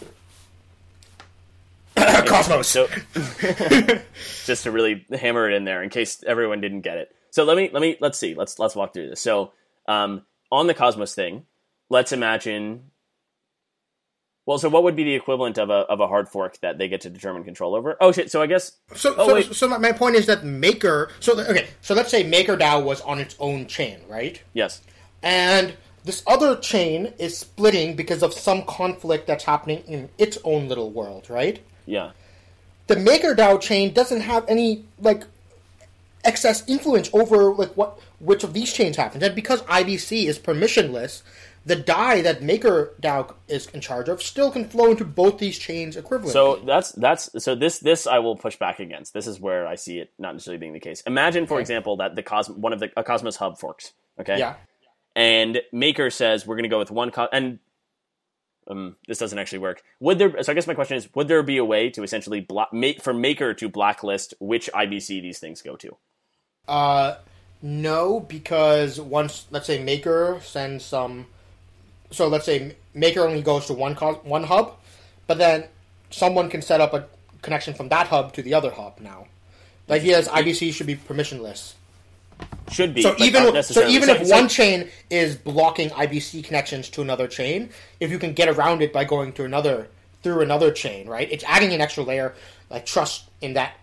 Cosmos. 2.27 2.67
So, 2.67 2.87
just 4.45 4.63
to 4.63 4.71
really 4.71 5.05
hammer 5.11 5.49
it 5.49 5.53
in 5.55 5.63
there, 5.65 5.83
in 5.83 5.89
case 5.89 6.23
everyone 6.25 6.61
didn't 6.61 6.81
get 6.81 6.97
it. 6.97 7.15
So 7.31 7.43
let 7.43 7.57
me 7.57 7.69
let 7.71 7.81
me 7.81 7.97
let's 7.99 8.17
see. 8.17 8.33
Let's 8.35 8.57
let's 8.59 8.75
walk 8.75 8.93
through 8.93 9.09
this. 9.09 9.21
So 9.21 9.51
um, 9.87 10.23
on 10.51 10.67
the 10.67 10.73
Cosmos 10.73 11.13
thing, 11.13 11.45
let's 11.89 12.11
imagine. 12.11 12.85
Well, 14.45 14.57
so 14.57 14.67
what 14.67 14.81
would 14.81 14.95
be 14.95 15.03
the 15.03 15.13
equivalent 15.13 15.59
of 15.59 15.69
a 15.69 15.73
of 15.73 15.99
a 15.99 16.07
hard 16.07 16.27
fork 16.27 16.59
that 16.61 16.79
they 16.79 16.87
get 16.87 17.01
to 17.01 17.09
determine 17.11 17.43
control 17.43 17.75
over? 17.75 17.97
Oh 18.01 18.11
shit! 18.11 18.31
So 18.31 18.41
I 18.41 18.47
guess 18.47 18.71
So, 18.95 19.13
Oh, 19.15 19.27
so, 19.27 19.33
wait. 19.35 19.53
so 19.53 19.67
my, 19.67 19.77
my 19.77 19.91
point 19.91 20.15
is 20.15 20.25
that 20.25 20.43
Maker. 20.43 21.11
So 21.19 21.39
okay, 21.39 21.67
so 21.81 21.93
let's 21.93 22.09
say 22.09 22.23
MakerDAO 22.23 22.83
was 22.83 22.99
on 23.01 23.19
its 23.19 23.35
own 23.39 23.67
chain, 23.67 23.99
right? 24.07 24.41
yes, 24.53 24.81
And 25.21 25.75
this 26.03 26.23
other 26.25 26.55
chain 26.55 27.13
is 27.19 27.37
splitting 27.37 27.95
because 27.95 28.23
of 28.23 28.33
some 28.33 28.63
conflict 28.63 29.27
that's 29.27 29.43
happening 29.43 29.83
in 29.85 30.09
its 30.17 30.39
own 30.43 30.67
little 30.67 30.89
world, 30.89 31.29
right? 31.29 31.59
Yeah, 31.89 32.11
The 32.87 32.95
MakerDAO 32.95 33.59
chain 33.59 33.93
doesn't 33.93 34.21
have 34.21 34.45
any 34.47 34.85
like 34.99 35.23
excess 36.23 36.67
influence 36.67 37.09
over 37.13 37.53
like 37.53 37.71
what 37.75 37.99
which 38.19 38.43
of 38.43 38.53
these 38.53 38.71
chains 38.71 38.97
happens, 38.97 39.23
and 39.23 39.33
because 39.35 39.61
IBC 39.63 40.25
is 40.25 40.37
permissionless, 40.37 41.21
the 41.65 41.75
DAI 41.75 42.21
that 42.21 42.41
MakerDAO 42.41 43.35
is 43.47 43.67
in 43.67 43.81
charge 43.81 44.09
of 44.09 44.21
still 44.21 44.51
can 44.51 44.65
flow 44.65 44.91
into 44.91 45.05
both 45.05 45.37
these 45.39 45.57
chains 45.57 45.95
equivalently. 45.95 46.31
So 46.31 46.57
that's 46.57 46.91
that's 46.93 47.29
so 47.43 47.55
this 47.55 47.79
this 47.79 48.07
I 48.07 48.19
will 48.19 48.35
push 48.35 48.57
back 48.57 48.79
against. 48.79 49.13
This 49.13 49.27
is 49.27 49.39
where 49.39 49.67
I 49.67 49.75
see 49.75 49.99
it 49.99 50.11
not 50.19 50.33
necessarily 50.33 50.59
being 50.59 50.73
the 50.73 50.79
case. 50.79 51.01
Imagine, 51.07 51.47
for 51.47 51.59
example, 51.59 51.97
that 51.97 52.15
the 52.15 52.23
Cos 52.23 52.49
one 52.49 52.73
of 52.73 52.79
the 52.79 52.91
a 52.97 53.03
Cosmos 53.03 53.37
Hub 53.37 53.57
forks. 53.57 53.93
Okay. 54.19 54.37
yeah, 54.37 54.55
and 55.15 55.61
Maker 55.71 56.09
says 56.09 56.45
we're 56.45 56.55
going 56.55 56.63
to 56.63 56.69
go 56.69 56.79
with 56.79 56.91
one 56.91 57.11
co- 57.11 57.29
and 57.31 57.59
um, 58.69 58.95
this 59.07 59.17
doesn't 59.17 59.37
actually 59.37 59.59
work. 59.59 59.83
Would 59.99 60.19
there? 60.19 60.43
So 60.43 60.51
I 60.51 60.55
guess 60.55 60.67
my 60.67 60.73
question 60.73 60.97
is, 60.97 61.09
would 61.15 61.27
there 61.27 61.43
be 61.43 61.57
a 61.57 61.65
way 61.65 61.89
to 61.91 62.03
essentially 62.03 62.39
block 62.39 62.71
make 62.71 63.01
for 63.01 63.13
Maker 63.13 63.53
to 63.55 63.69
blacklist 63.69 64.33
which 64.39 64.69
IBC 64.73 65.21
these 65.21 65.39
things 65.39 65.61
go 65.61 65.75
to? 65.77 65.97
Uh, 66.67 67.15
no, 67.61 68.19
because 68.19 68.99
once 69.01 69.47
let's 69.51 69.65
say 69.65 69.81
Maker 69.81 70.39
sends 70.43 70.85
some, 70.85 71.25
so 72.11 72.27
let's 72.27 72.45
say 72.45 72.75
Maker 72.93 73.21
only 73.21 73.41
goes 73.41 73.65
to 73.67 73.73
one 73.73 73.95
co- 73.95 74.21
one 74.23 74.43
hub, 74.43 74.75
but 75.25 75.37
then 75.37 75.65
someone 76.11 76.49
can 76.49 76.61
set 76.61 76.79
up 76.79 76.93
a 76.93 77.07
connection 77.41 77.73
from 77.73 77.89
that 77.89 78.07
hub 78.07 78.33
to 78.33 78.43
the 78.43 78.53
other 78.53 78.71
hub. 78.71 78.99
Now, 78.99 79.27
the 79.87 79.95
idea 79.95 80.19
is 80.19 80.27
IBC 80.27 80.73
should 80.73 80.87
be 80.87 80.95
permissionless. 80.95 81.73
Should 82.71 82.93
be. 82.93 83.01
So 83.01 83.15
even 83.19 83.63
so 83.63 83.87
even 83.87 84.07
So- 84.09 84.15
if 84.15 84.27
so- 84.27 84.35
one 84.35 84.47
chain 84.49 84.89
is 85.09 85.35
blocking 85.35 85.89
IBC 85.91 86.43
connections 86.43 86.89
to 86.89 87.01
another 87.01 87.27
chain, 87.27 87.69
if 87.99 88.11
you 88.11 88.19
can 88.19 88.33
get 88.33 88.47
around 88.49 88.81
it 88.81 88.91
by 88.93 89.03
going 89.03 89.33
to 89.33 89.43
another 89.45 89.87
through 90.23 90.41
another 90.41 90.71
chain, 90.71 91.07
right? 91.07 91.27
It's 91.31 91.43
adding 91.47 91.73
an 91.73 91.81
extra 91.81 92.03
layer 92.03 92.33
like 92.69 92.85
trust 92.85 93.23
in 93.41 93.53
that 93.53 93.73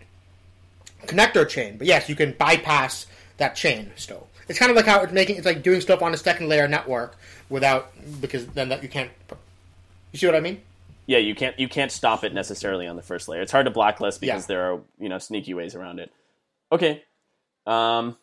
connector 1.07 1.49
chain. 1.49 1.77
But 1.79 1.87
yes, 1.87 2.09
you 2.09 2.15
can 2.15 2.33
bypass 2.33 3.07
that 3.39 3.57
chain 3.57 3.91
still. 3.97 4.27
It's 4.49 4.59
kind 4.59 4.71
of 4.71 4.77
like 4.77 4.87
how 4.87 5.01
it's 5.03 5.13
making 5.13 5.37
it's 5.37 5.47
like 5.47 5.63
doing 5.63 5.81
stuff 5.81 6.03
on 6.03 6.15
a 6.15 6.17
second 6.17 6.49
layer 6.49 6.69
network 6.69 7.17
without 7.49 7.93
because 8.21 8.47
then 8.49 8.69
that 8.69 8.83
you 8.83 8.89
can't. 8.89 9.11
You 10.13 10.19
see 10.19 10.27
what 10.27 10.37
I 10.37 10.41
mean? 10.41 10.61
yeah, 11.09 11.19
you 11.19 11.35
can't 11.37 11.59
you 11.59 11.69
can't 11.69 11.93
stop 11.93 12.25
it 12.25 12.35
necessarily 12.35 12.87
on 12.87 12.97
the 12.97 13.03
first 13.03 13.29
layer. 13.29 13.41
It's 13.41 13.53
hard 13.53 13.67
to 13.67 13.71
blacklist 13.71 14.21
because 14.21 14.43
Yeah. 14.45 14.47
there 14.49 14.73
are 14.73 14.81
you 14.99 15.09
know 15.09 15.19
sneaky 15.19 15.55
ways 15.55 15.75
around 15.75 16.01
it. 16.01 16.11
Okay, 16.73 17.03
um, 17.67 18.17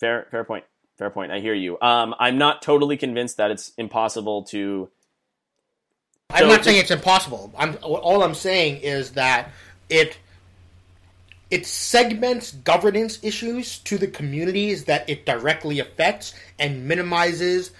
fair 0.00 0.26
fair 0.30 0.44
point. 0.44 0.64
Fair 0.96 1.10
point. 1.10 1.32
I 1.32 1.40
hear 1.40 1.54
you. 1.54 1.76
Um, 1.80 2.14
I'm 2.20 2.38
not 2.38 2.62
totally 2.62 2.96
convinced 2.96 3.38
that 3.38 3.50
it's 3.50 3.72
impossible 3.76 4.44
to 4.44 4.88
I'm 6.30 6.40
So 6.40 6.48
not 6.48 6.64
saying 6.64 6.78
it's 6.78 6.90
impossible. 6.90 7.52
I'm 7.56 7.76
all 7.82 8.22
I'm 8.22 8.34
saying 8.34 8.78
is 8.78 9.12
that 9.12 9.50
it 9.88 10.18
it 11.50 11.66
segments 11.66 12.52
governance 12.52 13.18
issues 13.22 13.78
to 13.80 13.98
the 13.98 14.08
communities 14.08 14.84
that 14.84 15.08
it 15.08 15.26
directly 15.26 15.78
affects 15.78 16.34
and 16.58 16.88
minimizes 16.88 17.70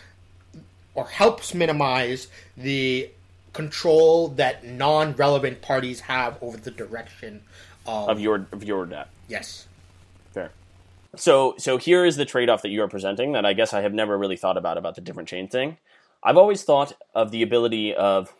or 0.95 1.07
helps 1.07 1.55
minimize 1.55 2.29
the 2.57 3.11
control 3.53 4.29
that 4.29 4.65
non-relevant 4.65 5.63
parties 5.63 6.01
have 6.01 6.37
over 6.41 6.57
the 6.57 6.71
direction 6.71 7.41
of, 7.87 8.09
of 8.09 8.21
your 8.21 8.47
of 8.53 8.63
your 8.63 8.87
debt. 8.87 9.09
yes. 9.29 9.67
So 11.17 11.55
so 11.59 11.77
here 11.77 12.05
is 12.05 12.17
the 12.17 12.25
trade 12.25 12.49
off 12.49 12.63
that 12.63 12.71
you 12.71 12.83
are 12.83 12.89
presenting 12.89 13.33
that 13.33 13.45
I 13.45 13.53
guess 13.53 13.73
I 13.73 13.83
have 13.83 13.93
never 13.93 14.17
really 14.17 14.37
thought 14.37 14.57
about 14.57 14.79
about 14.79 14.95
the 14.95 15.01
different 15.01 15.29
chain 15.29 15.49
thing. 15.49 15.79
I've 16.23 16.37
always 16.37 16.63
thought 16.63 16.95
of 17.15 17.31
the 17.31 17.43
ability 17.43 17.95
of 17.95 18.35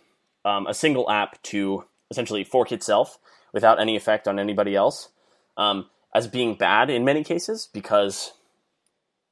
um, 0.45 0.67
a 0.67 0.75
single 0.75 1.11
app 1.11 1.43
to 1.45 1.85
essentially 2.11 2.45
fork 2.45 2.73
itself 2.73 3.19
without 3.53 3.81
any 3.81 3.97
effect 3.97 4.27
on 4.27 4.39
anybody 4.39 4.75
else 4.75 5.09
um, 5.57 5.89
as 6.15 6.27
being 6.27 6.55
bad 6.55 6.91
in 6.91 7.05
many 7.05 7.25
cases 7.25 7.69
because 7.73 8.33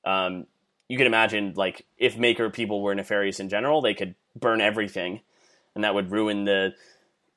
um, 0.05 0.47
you 0.89 0.97
can 0.97 1.07
imagine 1.07 1.55
like 1.57 1.87
if 1.99 2.17
maker 2.17 2.51
people 2.51 2.83
were 2.83 2.95
nefarious 2.95 3.41
in 3.41 3.49
general 3.49 3.81
they 3.81 3.95
could 3.95 4.15
burn 4.39 4.61
everything 4.61 5.21
and 5.75 5.85
that 5.85 5.95
would 5.95 6.11
ruin 6.11 6.45
the 6.45 6.75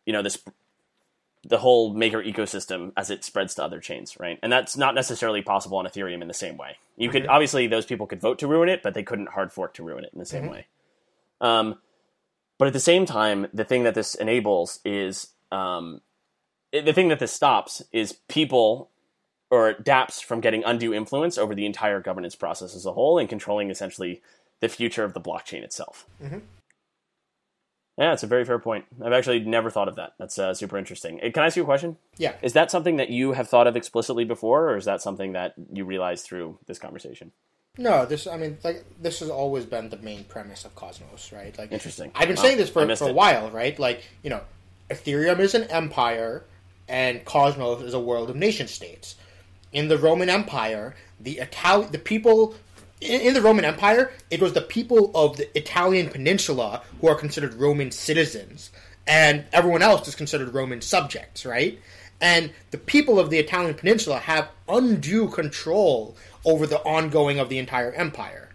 you 0.06 0.14
know 0.14 0.22
this 0.22 0.38
the 1.48 1.60
whole 1.60 1.94
maker 1.94 2.24
ecosystem 2.24 2.92
as 2.98 3.12
it 3.12 3.24
spreads 3.24 3.54
to 3.56 3.64
other 3.64 3.80
chains, 3.80 4.20
right? 4.20 4.40
And 4.42 4.52
that's 4.52 4.76
not 4.76 4.96
necessarily 4.96 5.44
possible 5.44 5.78
on 5.78 5.86
Ethereum 5.86 6.22
in 6.22 6.28
the 6.28 6.34
same 6.34 6.58
way. 6.58 6.78
You 6.98 7.10
could 7.10 7.28
obviously 7.28 7.68
those 7.68 7.86
people 7.86 8.08
could 8.08 8.20
vote 8.20 8.40
to 8.40 8.48
ruin 8.48 8.68
it, 8.68 8.82
but 8.82 8.96
they 8.96 9.04
couldn't 9.04 9.30
hard 9.30 9.54
fork 9.54 9.76
to 9.76 9.84
ruin 9.84 10.04
it 10.04 10.12
in 10.12 10.20
the 10.20 10.26
same 10.26 10.46
way. 10.50 10.66
Um, 11.42 11.78
but 12.58 12.68
at 12.68 12.74
the 12.74 12.80
same 12.80 13.06
time, 13.06 13.48
the 13.54 13.66
thing 13.66 13.84
that 13.84 13.94
this 13.94 14.16
enables 14.16 14.80
is 14.84 15.28
um, 15.52 16.02
the 16.72 16.94
thing 16.94 17.10
that 17.10 17.20
this 17.20 17.32
stops 17.34 17.84
is 17.92 18.14
people 18.28 18.90
or 19.52 19.74
DApps 19.76 20.24
from 20.24 20.42
getting 20.42 20.64
undue 20.64 20.94
influence 20.94 21.38
over 21.38 21.54
the 21.54 21.66
entire 21.66 22.00
governance 22.02 22.36
process 22.36 22.76
as 22.76 22.86
a 22.86 22.94
whole 22.94 23.20
and 23.20 23.30
controlling 23.30 23.70
essentially 23.70 24.22
the 24.62 24.70
future 24.70 25.04
of 25.04 25.14
the 25.14 25.22
blockchain 25.22 25.62
itself. 25.64 26.08
Yeah, 27.98 28.12
it's 28.12 28.24
a 28.24 28.28
very 28.28 28.44
fair 28.44 28.60
point. 28.60 28.86
I've 29.04 29.14
actually 29.14 29.40
never 29.40 29.70
thought 29.70 29.88
of 29.88 29.96
that. 29.96 30.14
That's 30.20 30.38
uh, 30.38 30.54
super 30.54 30.78
interesting. 30.78 31.20
Uh, 31.24 31.32
Can 31.32 31.44
I 31.44 31.46
ask 31.46 31.56
you 31.56 31.64
a 31.64 31.66
question? 31.66 31.96
Yeah. 32.18 32.34
Is 32.42 32.52
that 32.54 32.70
something 32.70 32.98
that 32.98 33.10
you 33.10 33.32
have 33.34 33.48
thought 33.48 33.68
of 33.68 33.78
explicitly 33.78 34.26
before, 34.26 34.70
or 34.70 34.76
is 34.78 34.84
that 34.86 35.02
something 35.02 35.32
that 35.32 35.54
you 35.72 35.86
realized 35.86 36.26
through 36.26 36.60
this 36.68 36.78
conversation? 36.78 37.32
No, 37.78 38.06
this 38.06 38.26
I 38.26 38.38
mean 38.38 38.58
like 38.64 38.86
this 39.02 39.20
has 39.20 39.30
always 39.30 39.66
been 39.66 39.90
the 39.90 39.98
main 39.98 40.24
premise 40.26 40.64
of 40.66 40.76
Cosmos, 40.76 41.32
right? 41.34 41.58
Like 41.58 41.72
Interesting. 41.74 42.12
I've 42.16 42.28
been 42.28 42.38
Wow, 42.38 42.44
saying 42.44 42.58
this 42.58 42.70
for, 42.70 42.96
for 42.96 43.06
a 43.06 43.08
it. 43.10 43.16
while, 43.16 43.50
right? 43.52 43.78
Like, 43.78 44.04
you 44.24 44.30
know, 44.30 44.42
Ethereum 44.90 45.40
is 45.40 45.56
an 45.56 45.64
empire 45.64 46.46
and 46.88 47.26
Cosmos 47.26 47.82
is 47.82 47.94
a 47.94 48.00
world 48.00 48.30
of 48.30 48.36
nation 48.38 48.68
states. 48.68 49.16
In 49.74 49.90
the 49.90 49.98
Roman 49.98 50.30
Empire, 50.30 50.96
the 51.20 51.36
Itali- 51.38 51.92
the 51.92 52.00
people 52.00 52.56
in, 53.06 53.34
the 53.34 53.42
Roman 53.42 53.66
Empire, 53.66 54.12
it 54.30 54.42
was 54.42 54.54
the 54.54 54.62
people 54.62 55.12
of 55.16 55.38
the 55.38 55.58
Italian 55.58 56.10
peninsula 56.10 56.82
who 57.02 57.08
are 57.08 57.16
considered 57.16 57.54
Roman 57.54 57.92
citizens, 57.92 58.72
and 59.08 59.46
everyone 59.54 59.82
else 59.82 60.08
is 60.08 60.16
considered 60.16 60.54
Roman 60.54 60.82
subjects, 60.82 61.46
right? 61.46 61.80
And 62.22 62.52
the 62.72 62.78
people 62.78 63.20
of 63.20 63.30
the 63.30 63.40
Italian 63.40 63.76
peninsula 63.76 64.20
have 64.20 64.50
undue 64.68 65.30
control 65.30 66.16
over 66.44 66.66
the 66.66 66.80
ongoing 66.80 67.40
of 67.40 67.50
the 67.50 67.58
entire 67.58 67.92
empire. 67.92 68.50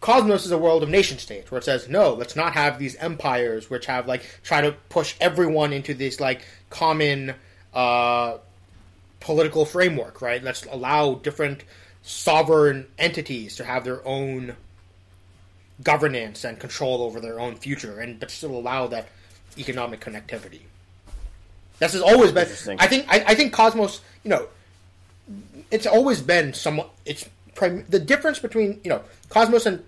Cosmos 0.00 0.44
is 0.44 0.50
a 0.50 0.58
world 0.58 0.82
of 0.82 0.88
nation 0.88 1.18
states 1.18 1.50
where 1.50 1.58
it 1.58 1.64
says, 1.64 1.88
no, 1.88 2.14
let's 2.14 2.34
not 2.34 2.54
have 2.54 2.78
these 2.78 2.96
empires 2.96 3.70
which 3.70 3.86
have 3.86 4.08
like 4.08 4.22
try 4.42 4.60
to 4.60 4.72
push 4.88 5.14
everyone 5.20 5.72
into 5.72 5.94
this 5.94 6.18
like 6.18 6.44
common 6.70 7.34
uh, 7.72 8.38
political 9.20 9.64
framework, 9.64 10.20
right? 10.20 10.42
Let's 10.42 10.64
allow 10.66 11.14
different 11.14 11.62
sovereign 12.02 12.86
entities 12.98 13.56
to 13.56 13.64
have 13.64 13.84
their 13.84 14.06
own 14.06 14.56
governance 15.82 16.44
and 16.44 16.58
control 16.58 17.02
over 17.02 17.20
their 17.20 17.40
own 17.40 17.56
future, 17.56 18.00
and 18.00 18.20
but 18.20 18.30
still 18.30 18.56
allow 18.56 18.86
that 18.88 19.08
economic 19.58 20.00
connectivity. 20.00 20.60
This 21.78 21.92
has 21.94 22.02
always 22.02 22.32
been. 22.32 22.48
I 22.78 22.86
think. 22.86 23.06
I, 23.08 23.24
I, 23.28 23.34
think 23.34 23.52
Cosmos. 23.52 24.00
You 24.22 24.30
know, 24.30 24.48
it's 25.70 25.86
always 25.86 26.22
been 26.22 26.54
somewhat. 26.54 26.90
It's 27.04 27.28
prim, 27.54 27.84
the 27.88 27.98
difference 27.98 28.38
between 28.38 28.80
you 28.84 28.90
know 28.90 29.02
Cosmos 29.30 29.66
and 29.66 29.84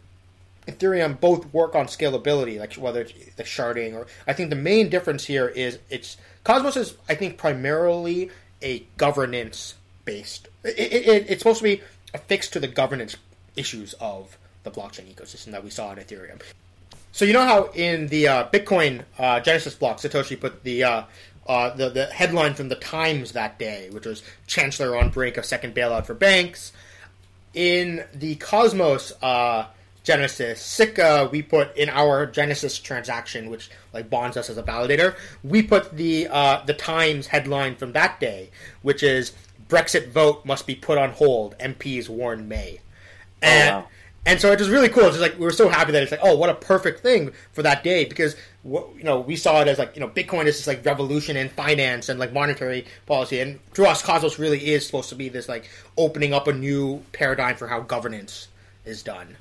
Ethereum 0.66 1.20
both 1.20 1.53
work 1.53 1.74
on 1.74 1.87
scalability, 1.87 2.59
like 2.59 2.74
whether 2.74 3.03
it's 3.03 3.12
the 3.37 3.44
sharding 3.44 3.94
or. 3.94 4.07
I 4.27 4.33
think 4.33 4.50
the 4.50 4.57
main 4.57 4.88
difference 4.88 5.24
here 5.24 5.48
is 5.48 5.79
it's 5.90 6.16
Cosmos 6.42 6.77
is 6.77 6.94
I 7.09 7.14
think 7.14 7.38
primarily 7.38 8.31
a 8.62 8.81
governance 8.96 9.74
based. 10.05 10.48
It, 10.64 10.79
it, 10.79 11.27
it's 11.29 11.40
supposed 11.40 11.59
to 11.59 11.64
be 11.64 11.83
affixed 12.14 12.53
to 12.55 12.61
the 12.61 12.68
governance 12.68 13.16
issues 13.57 13.94
of 14.00 14.38
the 14.62 14.70
blockchain 14.70 15.12
ecosystem 15.14 15.50
that 15.53 15.62
we 15.62 15.70
saw 15.70 15.92
in 15.92 15.98
Ethereum. 15.98 16.40
So 17.12 17.24
you 17.24 17.33
know 17.33 17.44
how 17.44 17.70
in 17.74 18.09
the 18.09 18.27
uh, 18.29 18.48
Bitcoin 18.48 19.05
uh, 19.18 19.40
Genesis 19.40 19.74
block, 19.74 19.98
Satoshi 19.98 20.40
put 20.40 20.64
the, 20.64 20.83
uh, 20.83 21.03
uh, 21.46 21.70
the 21.70 21.90
the 21.90 22.07
headline 22.07 22.55
from 22.55 22.68
the 22.68 22.77
Times 22.77 23.33
that 23.33 23.59
day, 23.59 23.88
which 23.90 24.07
was 24.07 24.22
Chancellor 24.46 24.96
on 24.96 25.11
brink 25.11 25.37
of 25.37 25.44
second 25.44 25.74
bailout 25.74 26.07
for 26.07 26.14
banks. 26.14 26.72
In 27.53 28.05
the 28.12 28.35
Cosmos 28.37 29.12
uh, 29.22 29.66
Genesis 30.03 30.61
SICA, 30.61 31.29
we 31.31 31.40
put 31.42 31.77
in 31.77 31.88
our 31.88 32.27
Genesis 32.27 32.79
transaction, 32.79 33.48
which 33.48 33.70
like 33.92 34.11
bonds 34.11 34.37
us 34.37 34.50
as 34.50 34.59
a 34.59 34.62
validator. 34.62 35.14
We 35.44 35.62
put 35.62 35.96
the 35.96 36.27
uh, 36.29 36.64
the 36.64 36.74
Times 36.74 37.29
headline 37.29 37.77
from 37.77 37.92
that 37.92 38.18
day, 38.18 38.50
which 38.83 39.03
is 39.03 39.33
Brexit 39.75 40.09
vote 40.09 40.45
must 40.45 40.67
be 40.67 40.77
put 40.77 40.99
on 40.99 41.11
hold. 41.11 41.59
MPs 41.59 42.09
warn 42.09 42.47
May. 42.47 42.79
Oh, 43.43 43.47
and, 43.47 43.71
oh, 43.71 43.79
wow. 43.79 43.89
And 44.27 44.41
so 44.41 44.53
it 44.53 44.59
was 44.59 44.71
really 44.71 44.89
cool. 44.89 45.07
It's 45.07 45.19
like 45.19 45.35
we 45.39 45.45
were 45.45 45.51
so 45.51 45.69
happy 45.69 45.93
that 45.93 46.03
it's 46.03 46.13
like, 46.13 46.21
oh, 46.23 46.37
what 46.37 46.49
a 46.49 46.55
perfect 46.55 47.01
thing 47.01 47.33
for 47.53 47.63
that 47.63 47.85
day 47.85 48.05
because 48.05 48.37
you 48.65 49.03
know 49.03 49.21
we 49.21 49.37
saw 49.37 49.61
it 49.61 49.69
as 49.69 49.79
like 49.79 49.95
you 49.95 50.01
know 50.01 50.09
Bitcoin 50.09 50.47
is 50.47 50.57
this 50.57 50.67
like 50.67 50.85
revolution 50.87 51.37
in 51.37 51.51
finance 51.51 52.09
and 52.09 52.19
like 52.19 52.33
monetary 52.33 52.87
policy, 53.05 53.41
and 53.41 53.59
to 53.75 53.85
us, 53.85 54.03
Cosmos 54.03 54.39
really 54.39 54.73
is 54.73 54.87
supposed 54.87 55.11
to 55.11 55.15
be 55.15 55.29
this 55.29 55.49
like 55.49 55.69
opening 55.99 56.33
up 56.33 56.49
a 56.49 56.53
new 56.55 57.03
paradigm 57.13 57.57
for 57.57 57.69
how 57.69 57.81
governance 57.81 58.49
is 58.87 59.03
done. 59.03 59.37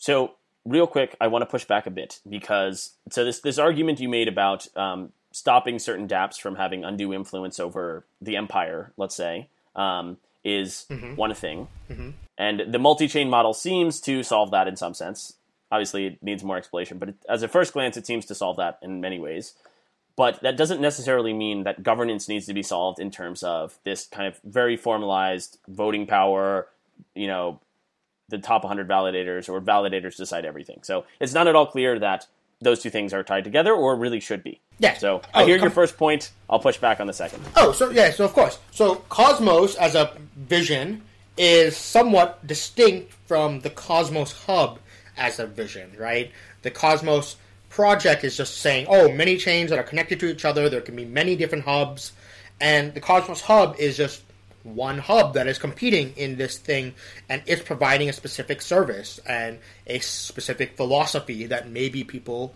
So 0.00 0.32
real 0.66 0.86
quick, 0.86 1.16
I 1.18 1.28
want 1.28 1.42
to 1.42 1.46
push 1.46 1.64
back 1.64 1.86
a 1.86 1.90
bit 1.90 2.20
because 2.28 2.92
so 3.10 3.24
this 3.24 3.40
this 3.40 3.56
argument 3.56 4.00
you 4.00 4.10
made 4.10 4.28
about 4.28 4.66
um, 4.76 5.12
stopping 5.32 5.78
certain 5.78 6.06
DApps 6.06 6.38
from 6.38 6.56
having 6.56 6.84
undue 6.84 7.14
influence 7.14 7.58
over 7.58 8.04
the 8.20 8.36
empire, 8.36 8.92
let's 8.98 9.16
say, 9.16 9.48
um, 9.76 10.16
is 10.44 10.86
mm-hmm. 10.90 11.14
one 11.14 11.34
thing. 11.34 11.68
Mm-hmm. 11.90 12.10
And 12.38 12.72
the 12.72 12.78
multi 12.78 13.08
chain 13.08 13.30
model 13.30 13.54
seems 13.54 14.00
to 14.02 14.22
solve 14.22 14.50
that 14.50 14.68
in 14.68 14.76
some 14.76 14.94
sense. 14.94 15.34
Obviously, 15.70 16.06
it 16.06 16.22
needs 16.22 16.44
more 16.44 16.56
explanation, 16.56 16.98
but 16.98 17.10
it, 17.10 17.14
as 17.28 17.42
a 17.42 17.48
first 17.48 17.72
glance, 17.72 17.96
it 17.96 18.06
seems 18.06 18.26
to 18.26 18.34
solve 18.34 18.56
that 18.56 18.78
in 18.82 19.00
many 19.00 19.18
ways. 19.18 19.54
But 20.16 20.40
that 20.42 20.56
doesn't 20.56 20.80
necessarily 20.80 21.34
mean 21.34 21.64
that 21.64 21.82
governance 21.82 22.28
needs 22.28 22.46
to 22.46 22.54
be 22.54 22.62
solved 22.62 22.98
in 22.98 23.10
terms 23.10 23.42
of 23.42 23.78
this 23.84 24.06
kind 24.06 24.26
of 24.26 24.40
very 24.44 24.76
formalized 24.76 25.58
voting 25.68 26.06
power, 26.06 26.68
you 27.14 27.26
know, 27.26 27.60
the 28.28 28.38
top 28.38 28.64
100 28.64 28.88
validators 28.88 29.48
or 29.48 29.60
validators 29.60 30.16
decide 30.16 30.44
everything. 30.44 30.80
So 30.82 31.04
it's 31.20 31.34
not 31.34 31.46
at 31.46 31.54
all 31.54 31.66
clear 31.66 31.98
that 31.98 32.26
those 32.60 32.82
two 32.82 32.90
things 32.90 33.12
are 33.12 33.22
tied 33.22 33.44
together 33.44 33.72
or 33.72 33.96
really 33.96 34.20
should 34.20 34.42
be. 34.42 34.60
Yeah. 34.78 34.96
So 34.96 35.22
I 35.34 35.42
oh, 35.42 35.46
hear 35.46 35.58
your 35.58 35.70
first 35.70 35.96
point. 35.96 36.32
I'll 36.48 36.58
push 36.58 36.78
back 36.78 37.00
on 37.00 37.06
the 37.06 37.12
second. 37.12 37.42
Oh, 37.56 37.72
so 37.72 37.90
yeah, 37.90 38.10
so 38.10 38.24
of 38.24 38.32
course. 38.32 38.58
So 38.70 38.96
Cosmos 39.08 39.74
as 39.76 39.94
a 39.94 40.12
vision 40.36 41.02
is 41.36 41.76
somewhat 41.76 42.46
distinct 42.46 43.12
from 43.26 43.60
the 43.60 43.70
Cosmos 43.70 44.32
Hub 44.46 44.78
as 45.16 45.38
a 45.38 45.46
vision, 45.46 45.92
right? 45.98 46.30
The 46.62 46.70
Cosmos 46.70 47.36
project 47.68 48.24
is 48.24 48.36
just 48.36 48.58
saying, 48.58 48.86
oh, 48.88 49.12
many 49.12 49.36
chains 49.36 49.70
that 49.70 49.78
are 49.78 49.82
connected 49.82 50.18
to 50.20 50.30
each 50.30 50.44
other, 50.44 50.68
there 50.68 50.80
can 50.80 50.96
be 50.96 51.04
many 51.04 51.36
different 51.36 51.64
hubs, 51.64 52.12
and 52.60 52.94
the 52.94 53.00
Cosmos 53.00 53.42
Hub 53.42 53.76
is 53.78 53.96
just 53.96 54.22
one 54.74 54.98
hub 54.98 55.34
that 55.34 55.46
is 55.46 55.58
competing 55.58 56.12
in 56.16 56.36
this 56.36 56.58
thing 56.58 56.94
and 57.28 57.42
it's 57.46 57.62
providing 57.62 58.08
a 58.08 58.12
specific 58.12 58.60
service 58.60 59.20
and 59.26 59.58
a 59.86 59.98
specific 60.00 60.76
philosophy 60.76 61.46
that 61.46 61.68
maybe 61.68 62.02
people 62.04 62.54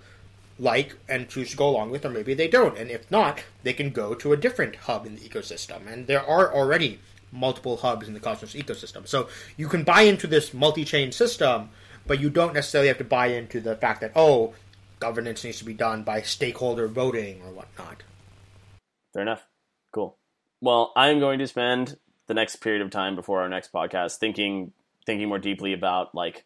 like 0.59 0.96
and 1.09 1.29
choose 1.29 1.51
to 1.51 1.57
go 1.57 1.68
along 1.68 1.90
with, 1.90 2.05
or 2.05 2.11
maybe 2.11 2.35
they 2.35 2.49
don't. 2.49 2.77
And 2.77 2.90
if 2.90 3.11
not, 3.11 3.42
they 3.62 3.73
can 3.73 3.90
go 3.90 4.14
to 4.14 4.33
a 4.33 4.37
different 4.37 4.77
hub 4.77 5.07
in 5.07 5.16
the 5.16 5.23
ecosystem. 5.23 5.90
And 5.90 6.07
there 6.07 6.23
are 6.23 6.53
already 6.53 7.01
multiple 7.33 7.79
hubs 7.79 8.07
in 8.07 8.14
the 8.14 8.20
Cosmos 8.20 8.55
ecosystem. 8.55 9.07
So 9.09 9.29
you 9.57 9.68
can 9.68 9.85
buy 9.85 10.03
into 10.03 10.27
this 10.27 10.53
multi 10.53 10.85
chain 10.85 11.12
system, 11.12 11.70
but 12.07 12.20
you 12.20 12.29
don't 12.29 12.55
necessarily 12.55 12.88
have 12.88 12.99
to 12.99 13.05
buy 13.05 13.29
into 13.29 13.61
the 13.61 13.77
fact 13.77 14.03
that, 14.03 14.12
oh, 14.14 14.55
governance 14.99 15.44
needs 15.44 15.59
to 15.59 15.64
be 15.64 15.75
done 15.75 16.03
by 16.03 16.20
stakeholder 16.20 16.87
voting 16.87 17.40
or 17.42 17.53
whatnot. 17.53 18.03
Fair 19.14 19.23
enough. 19.23 19.46
Cool. 19.92 20.19
Well, 20.61 20.92
I'm 20.96 21.20
going 21.20 21.38
to 21.38 21.46
spend 21.46 21.96
the 22.27 22.35
next 22.35 22.57
period 22.57 22.83
of 22.83 22.90
time 22.90 23.16
before 23.16 23.40
our 23.40 23.49
next 23.49 23.73
podcast 23.73 24.18
thinking 24.18 24.73
thinking 25.07 25.29
more 25.29 25.38
deeply 25.38 25.73
about 25.73 26.14
like 26.14 26.44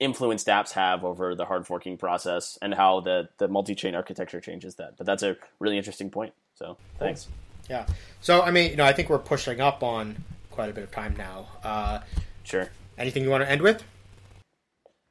influence 0.00 0.44
dApps 0.44 0.72
have 0.72 1.04
over 1.04 1.34
the 1.34 1.44
hard 1.44 1.66
forking 1.66 1.96
process 1.96 2.58
and 2.60 2.74
how 2.74 3.00
the 3.00 3.28
the 3.38 3.48
multi-chain 3.48 3.94
architecture 3.94 4.40
changes 4.40 4.76
that. 4.76 4.96
But 4.96 5.06
that's 5.06 5.22
a 5.22 5.36
really 5.58 5.76
interesting 5.76 6.10
point. 6.10 6.34
So 6.54 6.76
thanks. 6.98 7.24
Cool. 7.24 7.76
Yeah. 7.76 7.86
So 8.20 8.42
I 8.42 8.50
mean, 8.50 8.70
you 8.70 8.76
know, 8.76 8.84
I 8.84 8.92
think 8.92 9.08
we're 9.08 9.18
pushing 9.18 9.60
up 9.60 9.82
on 9.82 10.24
quite 10.50 10.70
a 10.70 10.72
bit 10.72 10.84
of 10.84 10.90
time 10.90 11.14
now. 11.16 11.46
Uh, 11.62 12.00
sure. 12.42 12.68
Anything 12.96 13.22
you 13.22 13.30
want 13.30 13.44
to 13.44 13.50
end 13.50 13.62
with? 13.62 13.84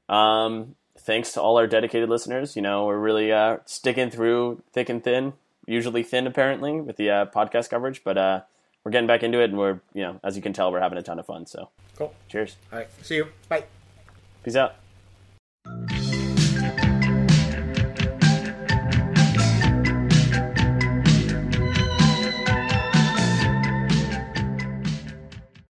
Um, 0.09 0.75
thanks 0.99 1.33
to 1.33 1.41
all 1.41 1.57
our 1.57 1.67
dedicated 1.67 2.09
listeners. 2.09 2.55
You 2.55 2.61
know, 2.61 2.85
we're 2.85 2.97
really 2.97 3.31
uh, 3.31 3.57
sticking 3.65 4.09
through 4.09 4.61
thick 4.73 4.89
and 4.89 5.03
thin 5.03 5.33
usually 5.67 6.01
thin 6.03 6.25
apparently 6.25 6.81
with 6.81 6.95
the 6.97 7.09
uh, 7.09 7.25
podcast 7.27 7.69
coverage, 7.69 8.03
but 8.03 8.17
uh, 8.17 8.41
we're 8.83 8.91
getting 8.91 9.07
back 9.07 9.21
into 9.21 9.39
it, 9.39 9.51
and 9.51 9.57
we're 9.57 9.79
you 9.93 10.01
know 10.01 10.19
as 10.23 10.35
you 10.35 10.41
can 10.41 10.53
tell 10.53 10.71
we're 10.71 10.79
having 10.79 10.97
a 10.97 11.03
ton 11.03 11.19
of 11.19 11.25
fun. 11.25 11.45
So 11.45 11.69
cool. 11.97 12.13
Cheers. 12.29 12.55
All 12.71 12.79
right. 12.79 12.87
See 13.03 13.15
you. 13.15 13.27
Bye. 13.49 13.65
Peace 14.43 14.55
out. 14.55 14.75